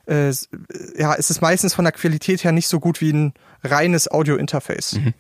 äh, 0.07 0.33
ja, 0.97 1.15
ist 1.15 1.31
es 1.31 1.41
meistens 1.41 1.75
von 1.75 1.85
der 1.85 1.93
Qualität 1.93 2.45
her 2.45 2.53
nicht 2.53 2.69
so 2.69 2.81
gut 2.81 3.01
wie 3.01 3.13
ein 3.13 3.35
reines 3.63 4.11
Audio-Interface. 4.11 4.95
Mhm. 4.95 5.15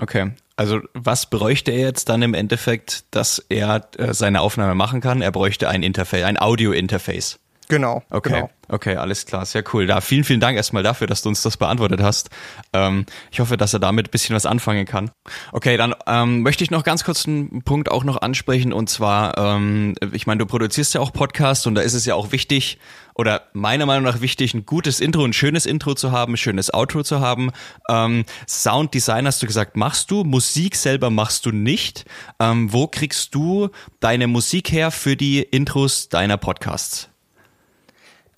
Okay. 0.00 0.32
Also 0.56 0.80
was 0.94 1.28
bräuchte 1.28 1.70
er 1.70 1.80
jetzt 1.80 2.08
dann 2.08 2.22
im 2.22 2.34
Endeffekt, 2.34 3.04
dass 3.10 3.44
er 3.48 3.88
äh, 3.98 4.14
seine 4.14 4.40
Aufnahme 4.40 4.74
machen 4.74 5.00
kann? 5.00 5.22
Er 5.22 5.32
bräuchte 5.32 5.68
ein 5.68 5.82
Interface, 5.82 6.24
ein 6.24 6.38
Audio-Interface. 6.38 7.38
Genau. 7.72 8.02
Okay. 8.10 8.34
Genau. 8.34 8.50
Okay, 8.68 8.96
alles 8.96 9.24
klar, 9.24 9.46
sehr 9.46 9.64
cool. 9.72 9.86
Da 9.86 10.02
vielen, 10.02 10.24
vielen 10.24 10.40
Dank 10.40 10.58
erstmal 10.58 10.82
dafür, 10.82 11.06
dass 11.06 11.22
du 11.22 11.30
uns 11.30 11.40
das 11.40 11.56
beantwortet 11.56 12.02
hast. 12.02 12.28
Ähm, 12.74 13.06
ich 13.30 13.40
hoffe, 13.40 13.56
dass 13.56 13.72
er 13.72 13.80
damit 13.80 14.08
ein 14.08 14.10
bisschen 14.10 14.36
was 14.36 14.44
anfangen 14.44 14.84
kann. 14.84 15.10
Okay, 15.52 15.78
dann 15.78 15.94
ähm, 16.06 16.42
möchte 16.42 16.64
ich 16.64 16.70
noch 16.70 16.84
ganz 16.84 17.02
kurz 17.02 17.26
einen 17.26 17.62
Punkt 17.62 17.90
auch 17.90 18.04
noch 18.04 18.20
ansprechen 18.20 18.74
und 18.74 18.90
zwar, 18.90 19.38
ähm, 19.38 19.94
ich 20.12 20.26
meine, 20.26 20.38
du 20.38 20.46
produzierst 20.46 20.92
ja 20.94 21.00
auch 21.00 21.14
Podcasts 21.14 21.66
und 21.66 21.74
da 21.74 21.80
ist 21.80 21.94
es 21.94 22.04
ja 22.04 22.14
auch 22.14 22.30
wichtig 22.30 22.78
oder 23.14 23.42
meiner 23.54 23.86
Meinung 23.86 24.04
nach 24.04 24.20
wichtig, 24.20 24.52
ein 24.52 24.66
gutes 24.66 25.00
Intro, 25.00 25.24
ein 25.24 25.32
schönes 25.32 25.64
Intro 25.64 25.94
zu 25.94 26.12
haben, 26.12 26.34
ein 26.34 26.38
schönes 26.38 26.72
Outro 26.72 27.02
zu 27.02 27.20
haben. 27.20 27.52
Ähm, 27.88 28.24
Sounddesign 28.46 29.26
hast 29.26 29.42
du 29.42 29.46
gesagt, 29.46 29.76
machst 29.76 30.10
du, 30.10 30.24
Musik 30.24 30.76
selber 30.76 31.08
machst 31.08 31.46
du 31.46 31.52
nicht. 31.52 32.04
Ähm, 32.38 32.70
wo 32.72 32.86
kriegst 32.86 33.34
du 33.34 33.70
deine 34.00 34.26
Musik 34.26 34.72
her 34.72 34.90
für 34.90 35.16
die 35.16 35.40
Intros 35.42 36.10
deiner 36.10 36.36
Podcasts? 36.36 37.11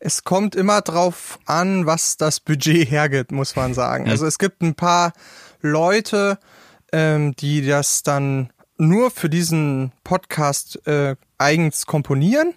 Es 0.05 0.23
kommt 0.23 0.55
immer 0.55 0.83
drauf 0.83 1.39
an, 1.47 1.87
was 1.87 2.19
das 2.19 2.39
Budget 2.39 2.91
hergibt, 2.91 3.33
muss 3.33 3.57
man 3.57 3.73
sagen. 3.73 4.05
Mhm. 4.05 4.11
Also 4.11 4.27
es 4.27 4.39
gibt 4.39 4.61
ein 4.61 4.75
paar 4.75 5.15
Leute, 5.63 6.39
ähm, 6.93 7.35
die 7.37 7.67
das 7.67 8.03
dann 8.03 8.51
nur 8.77 9.11
für 9.11 9.31
diesen 9.31 9.93
Podcast 10.05 10.87
äh, 10.87 11.17
eigens 11.39 11.87
komponieren. 11.87 12.53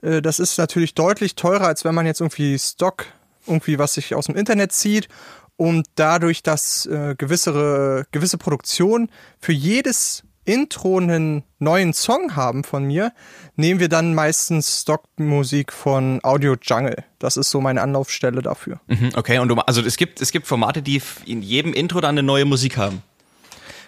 Äh, 0.00 0.22
das 0.22 0.38
ist 0.38 0.58
natürlich 0.58 0.94
deutlich 0.94 1.34
teurer, 1.34 1.66
als 1.66 1.84
wenn 1.84 1.94
man 1.94 2.06
jetzt 2.06 2.20
irgendwie 2.20 2.56
Stock, 2.56 3.06
irgendwie 3.48 3.80
was 3.80 3.94
sich 3.94 4.14
aus 4.14 4.26
dem 4.26 4.36
Internet 4.36 4.70
zieht 4.70 5.08
und 5.56 5.88
dadurch, 5.96 6.44
dass 6.44 6.86
äh, 6.86 7.16
gewisse, 7.18 8.06
gewisse 8.12 8.38
Produktion 8.38 9.10
für 9.40 9.52
jedes 9.52 10.22
Intro 10.44 10.98
einen 10.98 11.44
neuen 11.58 11.92
Song 11.92 12.34
haben 12.34 12.64
von 12.64 12.84
mir, 12.84 13.12
nehmen 13.56 13.78
wir 13.78 13.88
dann 13.88 14.14
meistens 14.14 14.80
Stockmusik 14.82 15.72
von 15.72 16.20
Audio 16.22 16.56
Jungle. 16.60 17.04
Das 17.18 17.36
ist 17.36 17.50
so 17.50 17.60
meine 17.60 17.80
Anlaufstelle 17.80 18.42
dafür. 18.42 18.80
Mhm, 18.88 19.10
okay, 19.14 19.38
und 19.38 19.48
du, 19.48 19.54
also 19.54 19.80
es 19.82 19.96
gibt, 19.96 20.20
es 20.20 20.32
gibt 20.32 20.46
Formate, 20.46 20.82
die 20.82 21.00
in 21.26 21.42
jedem 21.42 21.72
Intro 21.72 22.00
dann 22.00 22.16
eine 22.16 22.24
neue 22.24 22.44
Musik 22.44 22.76
haben. 22.76 23.02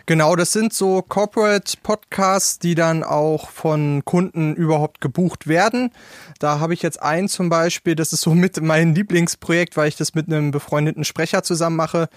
Genau, 0.07 0.37
das 0.37 0.53
sind 0.53 0.75
so 0.75 1.01
Corporate 1.01 1.79
Podcasts, 1.83 2.59
die 2.59 2.75
dann 2.75 3.03
auch 3.03 3.49
von 3.49 4.05
Kunden 4.05 4.55
überhaupt 4.55 5.01
gebucht 5.01 5.47
werden. 5.47 5.93
Da 6.38 6.61
habe 6.61 6.75
ich 6.75 6.83
jetzt 6.83 7.01
einen 7.01 7.27
zum 7.27 7.49
Beispiel, 7.49 7.95
das 7.95 8.12
ist 8.12 8.21
so 8.21 8.35
mit 8.35 8.61
mein 8.61 8.95
Lieblingsprojekt, 8.95 9.79
weil 9.79 9.88
ich 9.88 9.97
das 9.97 10.14
mit 10.14 10.27
einem 10.29 10.51
befreundeten 10.51 11.05
Sprecher 11.05 11.43
zusammen 11.43 11.77
mache. 11.77 12.11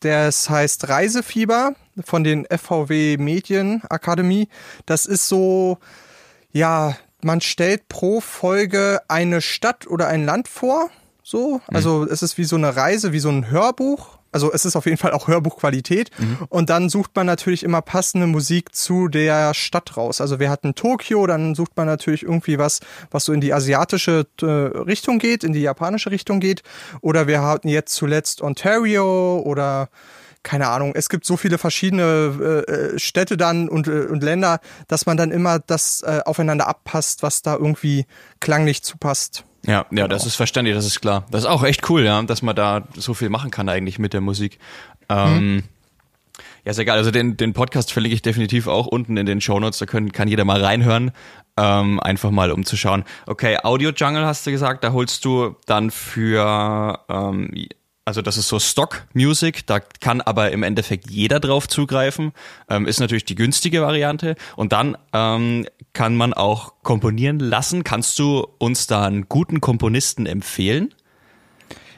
Das 0.00 0.50
heißt 0.50 0.88
Reisefieber 0.88 1.74
von 2.04 2.24
den 2.24 2.46
FVW 2.46 3.16
Medien 3.18 3.82
Akademie. 3.88 4.48
Das 4.84 5.06
ist 5.06 5.28
so, 5.28 5.78
ja, 6.52 6.96
man 7.22 7.40
stellt 7.40 7.88
pro 7.88 8.20
Folge 8.20 9.00
eine 9.08 9.40
Stadt 9.40 9.86
oder 9.86 10.08
ein 10.08 10.24
Land 10.24 10.48
vor. 10.48 10.90
So, 11.22 11.60
also 11.66 12.00
mhm. 12.00 12.08
es 12.10 12.22
ist 12.22 12.38
wie 12.38 12.44
so 12.44 12.56
eine 12.56 12.76
Reise, 12.76 13.12
wie 13.12 13.18
so 13.18 13.30
ein 13.30 13.50
Hörbuch 13.50 14.18
also 14.36 14.52
es 14.52 14.66
ist 14.66 14.76
auf 14.76 14.84
jeden 14.84 14.98
Fall 14.98 15.12
auch 15.12 15.28
Hörbuchqualität. 15.28 16.10
Mhm. 16.18 16.36
Und 16.50 16.68
dann 16.68 16.90
sucht 16.90 17.12
man 17.16 17.24
natürlich 17.24 17.62
immer 17.62 17.80
passende 17.80 18.26
Musik 18.26 18.74
zu 18.74 19.08
der 19.08 19.54
Stadt 19.54 19.96
raus. 19.96 20.20
Also 20.20 20.38
wir 20.38 20.50
hatten 20.50 20.74
Tokio, 20.74 21.26
dann 21.26 21.54
sucht 21.54 21.74
man 21.74 21.86
natürlich 21.86 22.22
irgendwie 22.22 22.58
was, 22.58 22.80
was 23.10 23.24
so 23.24 23.32
in 23.32 23.40
die 23.40 23.54
asiatische 23.54 24.26
äh, 24.42 24.44
Richtung 24.44 25.18
geht, 25.18 25.42
in 25.42 25.54
die 25.54 25.62
japanische 25.62 26.10
Richtung 26.10 26.38
geht. 26.38 26.62
Oder 27.00 27.26
wir 27.26 27.40
hatten 27.40 27.68
jetzt 27.68 27.94
zuletzt 27.94 28.42
Ontario 28.42 29.40
oder 29.42 29.88
keine 30.42 30.68
Ahnung, 30.68 30.92
es 30.94 31.08
gibt 31.08 31.24
so 31.24 31.38
viele 31.38 31.56
verschiedene 31.56 32.64
äh, 32.68 32.72
äh 32.72 32.98
Städte 32.98 33.38
dann 33.38 33.70
und, 33.70 33.88
äh, 33.88 34.02
und 34.02 34.22
Länder, 34.22 34.60
dass 34.86 35.06
man 35.06 35.16
dann 35.16 35.30
immer 35.30 35.60
das 35.60 36.02
äh, 36.02 36.20
aufeinander 36.26 36.68
abpasst, 36.68 37.22
was 37.22 37.40
da 37.40 37.54
irgendwie 37.54 38.04
klanglich 38.38 38.82
zupasst. 38.82 39.44
Ja, 39.66 39.72
ja, 39.72 39.86
genau. 39.90 40.08
das 40.08 40.26
ist 40.26 40.36
verständlich, 40.36 40.76
das 40.76 40.86
ist 40.86 41.00
klar. 41.00 41.26
Das 41.30 41.42
ist 41.42 41.48
auch 41.48 41.64
echt 41.64 41.88
cool, 41.90 42.04
ja, 42.04 42.22
dass 42.22 42.42
man 42.42 42.54
da 42.54 42.86
so 42.96 43.14
viel 43.14 43.28
machen 43.28 43.50
kann 43.50 43.68
eigentlich 43.68 43.98
mit 43.98 44.12
der 44.12 44.20
Musik. 44.20 44.58
Ähm, 45.08 45.54
mhm. 45.54 45.62
Ja, 46.64 46.72
ist 46.72 46.78
egal. 46.78 46.98
Also 46.98 47.12
den, 47.12 47.36
den 47.36 47.52
Podcast 47.52 47.92
verlinke 47.92 48.14
ich 48.14 48.22
definitiv 48.22 48.66
auch 48.66 48.86
unten 48.86 49.16
in 49.16 49.24
den 49.24 49.40
Show 49.40 49.58
Notes. 49.60 49.78
Da 49.78 49.86
können, 49.86 50.10
kann 50.10 50.26
jeder 50.26 50.44
mal 50.44 50.62
reinhören. 50.62 51.12
Ähm, 51.56 52.00
einfach 52.00 52.30
mal 52.30 52.50
um 52.50 52.64
zu 52.64 52.76
schauen. 52.76 53.04
Okay, 53.26 53.58
Audio 53.62 53.90
Jungle 53.90 54.26
hast 54.26 54.46
du 54.46 54.50
gesagt, 54.50 54.84
da 54.84 54.92
holst 54.92 55.24
du 55.24 55.56
dann 55.66 55.90
für 55.90 57.00
ähm, 57.08 57.50
also 58.06 58.22
das 58.22 58.36
ist 58.36 58.46
so 58.46 58.60
Stock 58.60 59.04
Music, 59.14 59.66
da 59.66 59.80
kann 59.80 60.20
aber 60.20 60.52
im 60.52 60.62
Endeffekt 60.62 61.10
jeder 61.10 61.40
drauf 61.40 61.68
zugreifen. 61.68 62.32
Ähm, 62.70 62.86
ist 62.86 63.00
natürlich 63.00 63.24
die 63.24 63.34
günstige 63.34 63.82
Variante. 63.82 64.36
Und 64.54 64.72
dann 64.72 64.96
ähm, 65.12 65.66
kann 65.92 66.14
man 66.14 66.32
auch 66.32 66.74
komponieren 66.84 67.40
lassen. 67.40 67.82
Kannst 67.82 68.18
du 68.20 68.46
uns 68.58 68.86
da 68.86 69.04
einen 69.04 69.28
guten 69.28 69.60
Komponisten 69.60 70.24
empfehlen? 70.26 70.94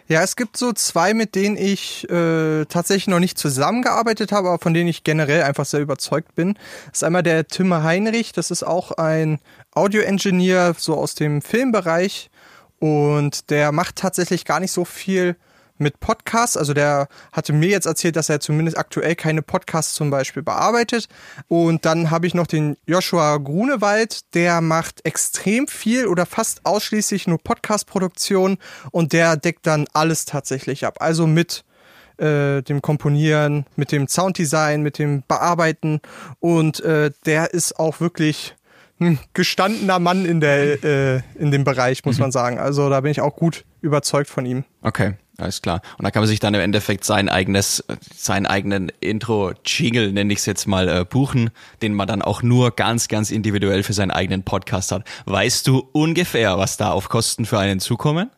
Ja, 0.08 0.22
es 0.22 0.36
gibt 0.36 0.56
so 0.56 0.72
zwei, 0.72 1.12
mit 1.12 1.34
denen 1.34 1.58
ich 1.58 2.08
äh, 2.08 2.64
tatsächlich 2.64 3.08
noch 3.08 3.20
nicht 3.20 3.36
zusammengearbeitet 3.36 4.32
habe, 4.32 4.48
aber 4.48 4.58
von 4.58 4.72
denen 4.72 4.88
ich 4.88 5.04
generell 5.04 5.42
einfach 5.42 5.66
sehr 5.66 5.80
überzeugt 5.80 6.34
bin. 6.34 6.54
Das 6.86 7.00
ist 7.00 7.04
einmal 7.04 7.22
der 7.22 7.46
Tim 7.46 7.74
Heinrich, 7.74 8.32
das 8.32 8.50
ist 8.50 8.62
auch 8.62 8.92
ein 8.92 9.40
Audio-Engineer, 9.74 10.74
so 10.78 10.94
aus 10.94 11.14
dem 11.14 11.42
Filmbereich. 11.42 12.30
Und 12.78 13.50
der 13.50 13.72
macht 13.72 13.96
tatsächlich 13.96 14.46
gar 14.46 14.60
nicht 14.60 14.72
so 14.72 14.86
viel 14.86 15.36
mit 15.78 16.00
Podcasts. 16.00 16.56
Also 16.56 16.74
der 16.74 17.08
hatte 17.32 17.52
mir 17.52 17.68
jetzt 17.68 17.86
erzählt, 17.86 18.16
dass 18.16 18.28
er 18.28 18.40
zumindest 18.40 18.78
aktuell 18.78 19.14
keine 19.14 19.42
Podcasts 19.42 19.94
zum 19.94 20.10
Beispiel 20.10 20.42
bearbeitet. 20.42 21.08
Und 21.48 21.84
dann 21.84 22.10
habe 22.10 22.26
ich 22.26 22.34
noch 22.34 22.46
den 22.46 22.76
Joshua 22.86 23.36
Grunewald, 23.38 24.34
der 24.34 24.60
macht 24.60 25.04
extrem 25.04 25.68
viel 25.68 26.06
oder 26.06 26.26
fast 26.26 26.64
ausschließlich 26.64 27.26
nur 27.26 27.38
Podcast-Produktion 27.38 28.58
und 28.90 29.12
der 29.12 29.36
deckt 29.36 29.66
dann 29.66 29.86
alles 29.92 30.24
tatsächlich 30.24 30.86
ab. 30.86 30.96
Also 31.00 31.26
mit 31.26 31.64
äh, 32.18 32.62
dem 32.62 32.82
Komponieren, 32.82 33.66
mit 33.76 33.92
dem 33.92 34.08
Sounddesign, 34.08 34.82
mit 34.82 34.98
dem 34.98 35.22
Bearbeiten 35.26 36.00
und 36.40 36.80
äh, 36.80 37.10
der 37.26 37.54
ist 37.54 37.78
auch 37.78 38.00
wirklich 38.00 38.56
ein 39.00 39.18
gestandener 39.32 39.98
Mann 39.98 40.24
in 40.24 40.40
der 40.40 40.82
äh, 40.82 41.20
in 41.38 41.50
dem 41.50 41.64
Bereich, 41.64 42.04
muss 42.04 42.16
mhm. 42.16 42.22
man 42.22 42.32
sagen. 42.32 42.58
Also 42.58 42.90
da 42.90 43.00
bin 43.00 43.12
ich 43.12 43.20
auch 43.20 43.36
gut 43.36 43.64
überzeugt 43.80 44.30
von 44.30 44.46
ihm. 44.46 44.64
Okay. 44.82 45.14
Alles 45.40 45.62
klar. 45.62 45.82
Und 45.98 46.04
da 46.04 46.10
kann 46.10 46.22
man 46.22 46.28
sich 46.28 46.40
dann 46.40 46.52
im 46.54 46.60
Endeffekt 46.60 47.04
sein 47.04 47.28
eigenes, 47.28 47.84
seinen 48.12 48.46
eigenen 48.46 48.90
Intro-Jingle, 48.98 50.12
nenne 50.12 50.32
ich 50.32 50.40
es 50.40 50.46
jetzt 50.46 50.66
mal, 50.66 50.88
äh, 50.88 51.04
buchen, 51.04 51.50
den 51.80 51.94
man 51.94 52.08
dann 52.08 52.22
auch 52.22 52.42
nur 52.42 52.72
ganz, 52.72 53.06
ganz 53.06 53.30
individuell 53.30 53.84
für 53.84 53.92
seinen 53.92 54.10
eigenen 54.10 54.42
Podcast 54.42 54.90
hat. 54.90 55.04
Weißt 55.26 55.64
du 55.68 55.88
ungefähr, 55.92 56.58
was 56.58 56.76
da 56.76 56.90
auf 56.90 57.08
Kosten 57.08 57.46
für 57.46 57.60
einen 57.60 57.78
zukommen? 57.78 58.30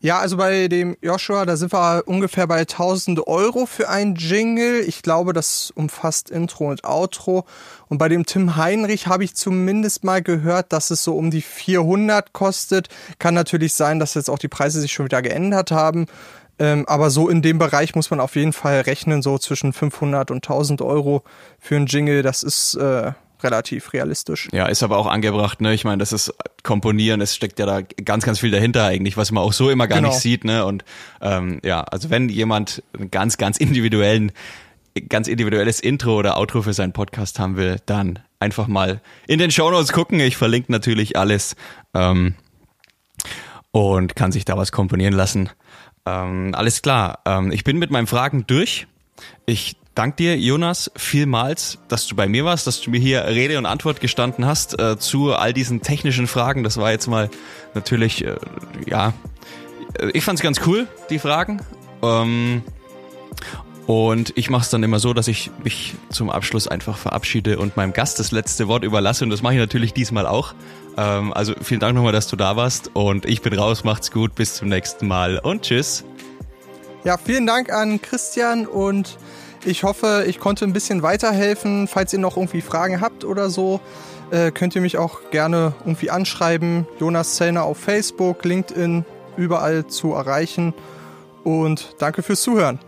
Ja, 0.00 0.20
also 0.20 0.36
bei 0.36 0.68
dem 0.68 0.96
Joshua, 1.02 1.44
da 1.44 1.56
sind 1.56 1.72
wir 1.72 2.04
ungefähr 2.06 2.46
bei 2.46 2.60
1000 2.60 3.26
Euro 3.26 3.66
für 3.66 3.88
ein 3.88 4.14
Jingle. 4.14 4.78
Ich 4.86 5.02
glaube, 5.02 5.32
das 5.32 5.72
umfasst 5.74 6.30
Intro 6.30 6.70
und 6.70 6.84
Outro. 6.84 7.46
Und 7.88 7.98
bei 7.98 8.08
dem 8.08 8.24
Tim 8.24 8.54
Heinrich 8.54 9.08
habe 9.08 9.24
ich 9.24 9.34
zumindest 9.34 10.04
mal 10.04 10.22
gehört, 10.22 10.72
dass 10.72 10.92
es 10.92 11.02
so 11.02 11.16
um 11.16 11.32
die 11.32 11.42
400 11.42 12.32
kostet. 12.32 12.88
Kann 13.18 13.34
natürlich 13.34 13.74
sein, 13.74 13.98
dass 13.98 14.14
jetzt 14.14 14.30
auch 14.30 14.38
die 14.38 14.46
Preise 14.46 14.80
sich 14.80 14.92
schon 14.92 15.06
wieder 15.06 15.20
geändert 15.20 15.72
haben. 15.72 16.06
Ähm, 16.60 16.84
aber 16.86 17.10
so 17.10 17.28
in 17.28 17.42
dem 17.42 17.58
Bereich 17.58 17.96
muss 17.96 18.10
man 18.10 18.20
auf 18.20 18.36
jeden 18.36 18.52
Fall 18.52 18.82
rechnen, 18.82 19.20
so 19.20 19.36
zwischen 19.36 19.72
500 19.72 20.30
und 20.30 20.36
1000 20.36 20.80
Euro 20.80 21.24
für 21.58 21.74
ein 21.74 21.86
Jingle. 21.86 22.22
Das 22.22 22.44
ist 22.44 22.76
äh, 22.76 23.12
relativ 23.42 23.92
realistisch. 23.92 24.48
Ja, 24.52 24.66
ist 24.66 24.82
aber 24.82 24.98
auch 24.98 25.06
angebracht, 25.06 25.60
ne? 25.60 25.74
Ich 25.74 25.84
meine, 25.84 25.98
das 25.98 26.12
ist 26.12 26.34
Komponieren, 26.62 27.20
es 27.20 27.34
steckt 27.34 27.58
ja 27.58 27.66
da 27.66 27.82
ganz, 27.82 28.24
ganz 28.24 28.40
viel 28.40 28.50
dahinter 28.50 28.84
eigentlich, 28.84 29.16
was 29.16 29.30
man 29.30 29.42
auch 29.42 29.52
so 29.52 29.70
immer 29.70 29.86
gar 29.86 29.98
genau. 29.98 30.10
nicht 30.10 30.20
sieht, 30.20 30.44
ne? 30.44 30.64
Und 30.64 30.84
ähm, 31.20 31.60
ja, 31.64 31.82
also 31.82 32.10
wenn 32.10 32.28
jemand 32.28 32.82
einen 32.96 33.10
ganz, 33.10 33.36
ganz 33.36 33.58
individuellen, 33.58 34.32
ganz 35.08 35.28
individuelles 35.28 35.80
Intro 35.80 36.18
oder 36.18 36.36
Outro 36.38 36.62
für 36.62 36.72
seinen 36.72 36.92
Podcast 36.92 37.38
haben 37.38 37.56
will, 37.56 37.76
dann 37.86 38.18
einfach 38.40 38.66
mal 38.66 39.00
in 39.26 39.38
den 39.38 39.50
Show 39.50 39.70
Notes 39.70 39.92
gucken. 39.92 40.20
Ich 40.20 40.36
verlinke 40.36 40.72
natürlich 40.72 41.16
alles 41.16 41.56
ähm, 41.94 42.34
und 43.70 44.16
kann 44.16 44.32
sich 44.32 44.44
da 44.44 44.56
was 44.56 44.72
komponieren 44.72 45.14
lassen. 45.14 45.50
Ähm, 46.06 46.54
alles 46.54 46.82
klar. 46.82 47.20
Ähm, 47.24 47.52
ich 47.52 47.64
bin 47.64 47.78
mit 47.78 47.90
meinen 47.90 48.06
Fragen 48.06 48.46
durch. 48.46 48.86
Ich 49.46 49.76
danke 49.98 50.16
dir, 50.16 50.38
Jonas, 50.38 50.92
vielmals, 50.94 51.78
dass 51.88 52.06
du 52.06 52.14
bei 52.14 52.28
mir 52.28 52.44
warst, 52.44 52.68
dass 52.68 52.80
du 52.80 52.90
mir 52.90 53.00
hier 53.00 53.24
Rede 53.24 53.58
und 53.58 53.66
Antwort 53.66 54.00
gestanden 54.00 54.46
hast 54.46 54.78
äh, 54.78 54.96
zu 54.96 55.34
all 55.34 55.52
diesen 55.52 55.82
technischen 55.82 56.28
Fragen. 56.28 56.62
Das 56.62 56.76
war 56.76 56.92
jetzt 56.92 57.08
mal 57.08 57.28
natürlich, 57.74 58.24
äh, 58.24 58.36
ja, 58.86 59.12
ich 60.12 60.22
fand's 60.22 60.40
ganz 60.40 60.60
cool, 60.66 60.86
die 61.10 61.18
Fragen. 61.18 61.60
Ähm, 62.00 62.62
und 63.88 64.32
ich 64.36 64.50
mache 64.50 64.62
es 64.62 64.70
dann 64.70 64.84
immer 64.84 65.00
so, 65.00 65.14
dass 65.14 65.26
ich 65.26 65.50
mich 65.64 65.94
zum 66.10 66.30
Abschluss 66.30 66.68
einfach 66.68 66.96
verabschiede 66.96 67.58
und 67.58 67.76
meinem 67.76 67.92
Gast 67.92 68.20
das 68.20 68.30
letzte 68.30 68.68
Wort 68.68 68.84
überlasse. 68.84 69.24
Und 69.24 69.30
das 69.30 69.42
mache 69.42 69.54
ich 69.54 69.58
natürlich 69.58 69.94
diesmal 69.94 70.28
auch. 70.28 70.54
Ähm, 70.96 71.32
also 71.32 71.54
vielen 71.60 71.80
Dank 71.80 71.96
nochmal, 71.96 72.12
dass 72.12 72.28
du 72.28 72.36
da 72.36 72.54
warst. 72.54 72.90
Und 72.94 73.26
ich 73.26 73.42
bin 73.42 73.52
raus, 73.52 73.82
macht's 73.82 74.12
gut, 74.12 74.36
bis 74.36 74.54
zum 74.54 74.68
nächsten 74.68 75.08
Mal 75.08 75.40
und 75.40 75.62
tschüss. 75.62 76.04
Ja, 77.02 77.16
vielen 77.16 77.46
Dank 77.46 77.72
an 77.72 78.00
Christian 78.00 78.66
und 78.66 79.18
ich 79.64 79.82
hoffe, 79.82 80.24
ich 80.26 80.38
konnte 80.40 80.64
ein 80.64 80.72
bisschen 80.72 81.02
weiterhelfen. 81.02 81.88
Falls 81.88 82.12
ihr 82.12 82.18
noch 82.18 82.36
irgendwie 82.36 82.60
Fragen 82.60 83.00
habt 83.00 83.24
oder 83.24 83.50
so, 83.50 83.80
äh, 84.30 84.50
könnt 84.50 84.74
ihr 84.74 84.80
mich 84.80 84.98
auch 84.98 85.30
gerne 85.30 85.74
irgendwie 85.80 86.10
anschreiben. 86.10 86.86
Jonas 86.98 87.36
Zellner 87.36 87.64
auf 87.64 87.78
Facebook, 87.78 88.44
LinkedIn, 88.44 89.04
überall 89.36 89.86
zu 89.86 90.12
erreichen. 90.12 90.74
Und 91.44 91.96
danke 91.98 92.22
fürs 92.22 92.42
Zuhören. 92.42 92.78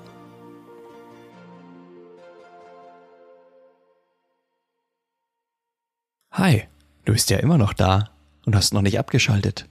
Hi, 6.33 6.65
du 7.05 7.13
bist 7.13 7.31
ja 7.31 7.39
immer 7.39 7.59
noch 7.59 7.73
da 7.73 8.11
und 8.47 8.55
hast 8.55 8.73
noch 8.73 8.83
nicht 8.83 8.99
abgeschaltet. 8.99 9.67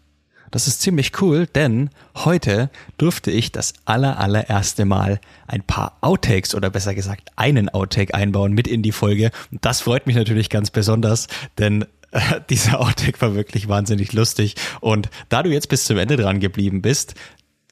Das 0.51 0.67
ist 0.67 0.81
ziemlich 0.81 1.21
cool, 1.21 1.47
denn 1.47 1.89
heute 2.15 2.69
durfte 2.97 3.31
ich 3.31 3.51
das 3.51 3.73
aller, 3.85 4.19
allererste 4.19 4.85
Mal 4.85 5.19
ein 5.47 5.63
paar 5.63 5.97
Outtakes 6.01 6.55
oder 6.55 6.69
besser 6.69 6.95
gesagt 6.95 7.29
einen 7.35 7.69
Outtake 7.69 8.13
einbauen 8.13 8.53
mit 8.53 8.67
in 8.67 8.81
die 8.81 8.91
Folge. 8.91 9.31
Und 9.51 9.63
das 9.65 9.81
freut 9.81 10.07
mich 10.07 10.15
natürlich 10.15 10.49
ganz 10.49 10.71
besonders, 10.71 11.27
denn 11.57 11.85
äh, 12.11 12.41
dieser 12.49 12.79
Outtake 12.79 13.21
war 13.21 13.35
wirklich 13.35 13.67
wahnsinnig 13.67 14.13
lustig. 14.13 14.55
Und 14.81 15.09
da 15.29 15.43
du 15.43 15.51
jetzt 15.51 15.69
bis 15.69 15.85
zum 15.85 15.97
Ende 15.97 16.17
dran 16.17 16.39
geblieben 16.39 16.81
bist, 16.81 17.15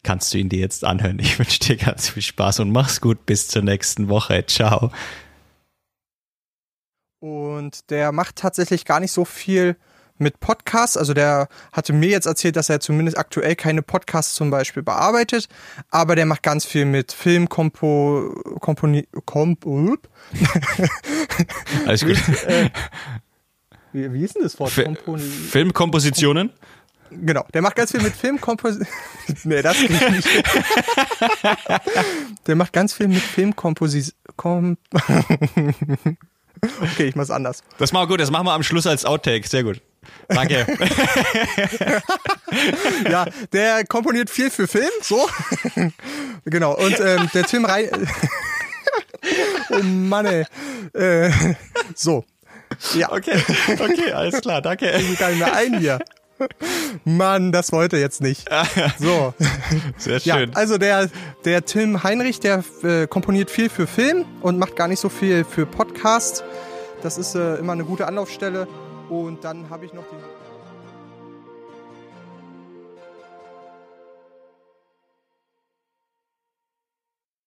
kannst 0.04 0.34
du 0.34 0.38
ihn 0.38 0.50
dir 0.50 0.60
jetzt 0.60 0.86
anhören. 0.86 1.20
Ich 1.20 1.40
wünsche 1.40 1.60
dir 1.60 1.78
ganz 1.78 2.10
viel 2.10 2.24
Spaß 2.24 2.60
und 2.62 2.72
mach's 2.72 3.02
gut 3.02 3.26
bis 3.26 3.48
zur 3.48 3.64
nächsten 3.64 4.10
Woche. 4.10 4.46
Ciao. 4.46 4.92
Und 7.20 7.90
der 7.90 8.12
macht 8.12 8.36
tatsächlich 8.36 8.86
gar 8.86 9.00
nicht 9.00 9.12
so 9.12 9.26
viel 9.26 9.76
mit 10.20 10.40
Podcasts. 10.40 10.98
Also 10.98 11.14
der 11.14 11.48
hatte 11.72 11.94
mir 11.94 12.10
jetzt 12.10 12.26
erzählt, 12.26 12.56
dass 12.56 12.70
er 12.70 12.80
zumindest 12.80 13.18
aktuell 13.18 13.56
keine 13.56 13.82
Podcasts 13.82 14.34
zum 14.36 14.50
Beispiel 14.50 14.84
bearbeitet, 14.84 15.48
aber 15.90 16.16
der 16.16 16.26
macht 16.26 16.44
ganz 16.44 16.66
viel 16.66 16.86
mit 16.86 17.12
Film, 17.12 17.50
Kompo, 17.50 18.34
Komponi, 18.60 19.08
Komp, 19.26 19.66
Alles 21.86 22.02
gut. 22.02 22.18
äh, 22.48 22.70
wie, 23.94 24.14
wie 24.14 24.24
ist 24.24 24.36
denn 24.36 24.44
das 24.44 24.60
Wort? 24.60 24.72
Fi 24.72 24.86
Filmkompositionen? 25.50 26.52
Genau, 27.10 27.46
der 27.54 27.62
macht 27.62 27.76
ganz 27.76 27.92
viel 27.92 28.02
mit 28.02 28.14
Filmkompositionen. 28.14 28.94
nee, 29.44 29.62
das 29.62 29.82
ich 29.82 29.90
nicht. 29.90 30.28
der 32.48 32.56
macht 32.56 32.74
ganz 32.74 32.94
viel 32.94 33.08
mit 33.08 33.22
Filmkompositionen. 33.22 34.18
Kom 34.36 34.78
okay, 36.82 37.06
ich 37.06 37.16
mach's 37.16 37.32
anders. 37.32 37.64
Das 37.78 37.92
machen 37.92 38.04
wir 38.04 38.08
gut, 38.08 38.20
das 38.20 38.32
machen 38.32 38.46
wir 38.46 38.54
am 38.54 38.64
Schluss 38.64 38.88
als 38.88 39.06
Outtake. 39.06 39.48
Sehr 39.48 39.64
gut. 39.64 39.82
Danke. 40.28 40.66
ja, 43.10 43.26
der 43.54 43.86
komponiert 43.86 44.30
viel 44.30 44.50
für 44.50 44.68
Film, 44.68 44.90
so. 45.02 45.30
genau. 46.46 46.76
Und 46.76 47.00
ähm, 47.00 47.30
der 47.34 47.44
Tim 47.44 47.66
Rein. 47.66 47.90
oh 49.70 49.84
Mann, 49.84 50.26
ey. 50.26 50.46
Äh, 50.94 51.32
so. 51.96 52.26
Ja. 52.94 53.12
Okay, 53.12 53.42
okay, 53.80 54.12
alles 54.12 54.42
klar, 54.42 54.62
danke. 54.62 54.92
Ich 54.92 55.18
gar 55.18 55.30
nicht 55.30 55.40
mehr 55.40 55.56
ein 55.56 55.80
hier. 55.80 56.00
Mann, 57.04 57.52
das 57.52 57.72
wollte 57.72 57.98
jetzt 57.98 58.22
nicht. 58.22 58.48
So. 59.00 59.34
Sehr 59.98 60.20
schön. 60.20 60.52
Ja, 60.52 60.56
also 60.56 60.78
der, 60.78 61.10
der 61.46 61.66
Tim 61.66 62.04
Heinrich, 62.04 62.40
der 62.40 62.64
äh, 62.84 63.08
komponiert 63.08 63.50
viel 63.50 63.70
für 63.70 63.88
Film 63.88 64.26
und 64.42 64.60
macht 64.60 64.76
gar 64.76 64.88
nicht 64.88 65.00
so 65.00 65.10
viel 65.10 65.44
für 65.44 65.66
Podcast. 65.66 66.44
Das 67.02 67.18
ist 67.18 67.36
äh, 67.36 67.56
immer 67.56 67.74
eine 67.74 67.86
gute 67.86 68.08
Anlaufstelle. 68.08 68.68
Und 69.10 69.44
dann 69.44 69.70
habe 69.70 69.86
ich 69.86 69.94
noch 69.94 70.04
die. 70.04 70.37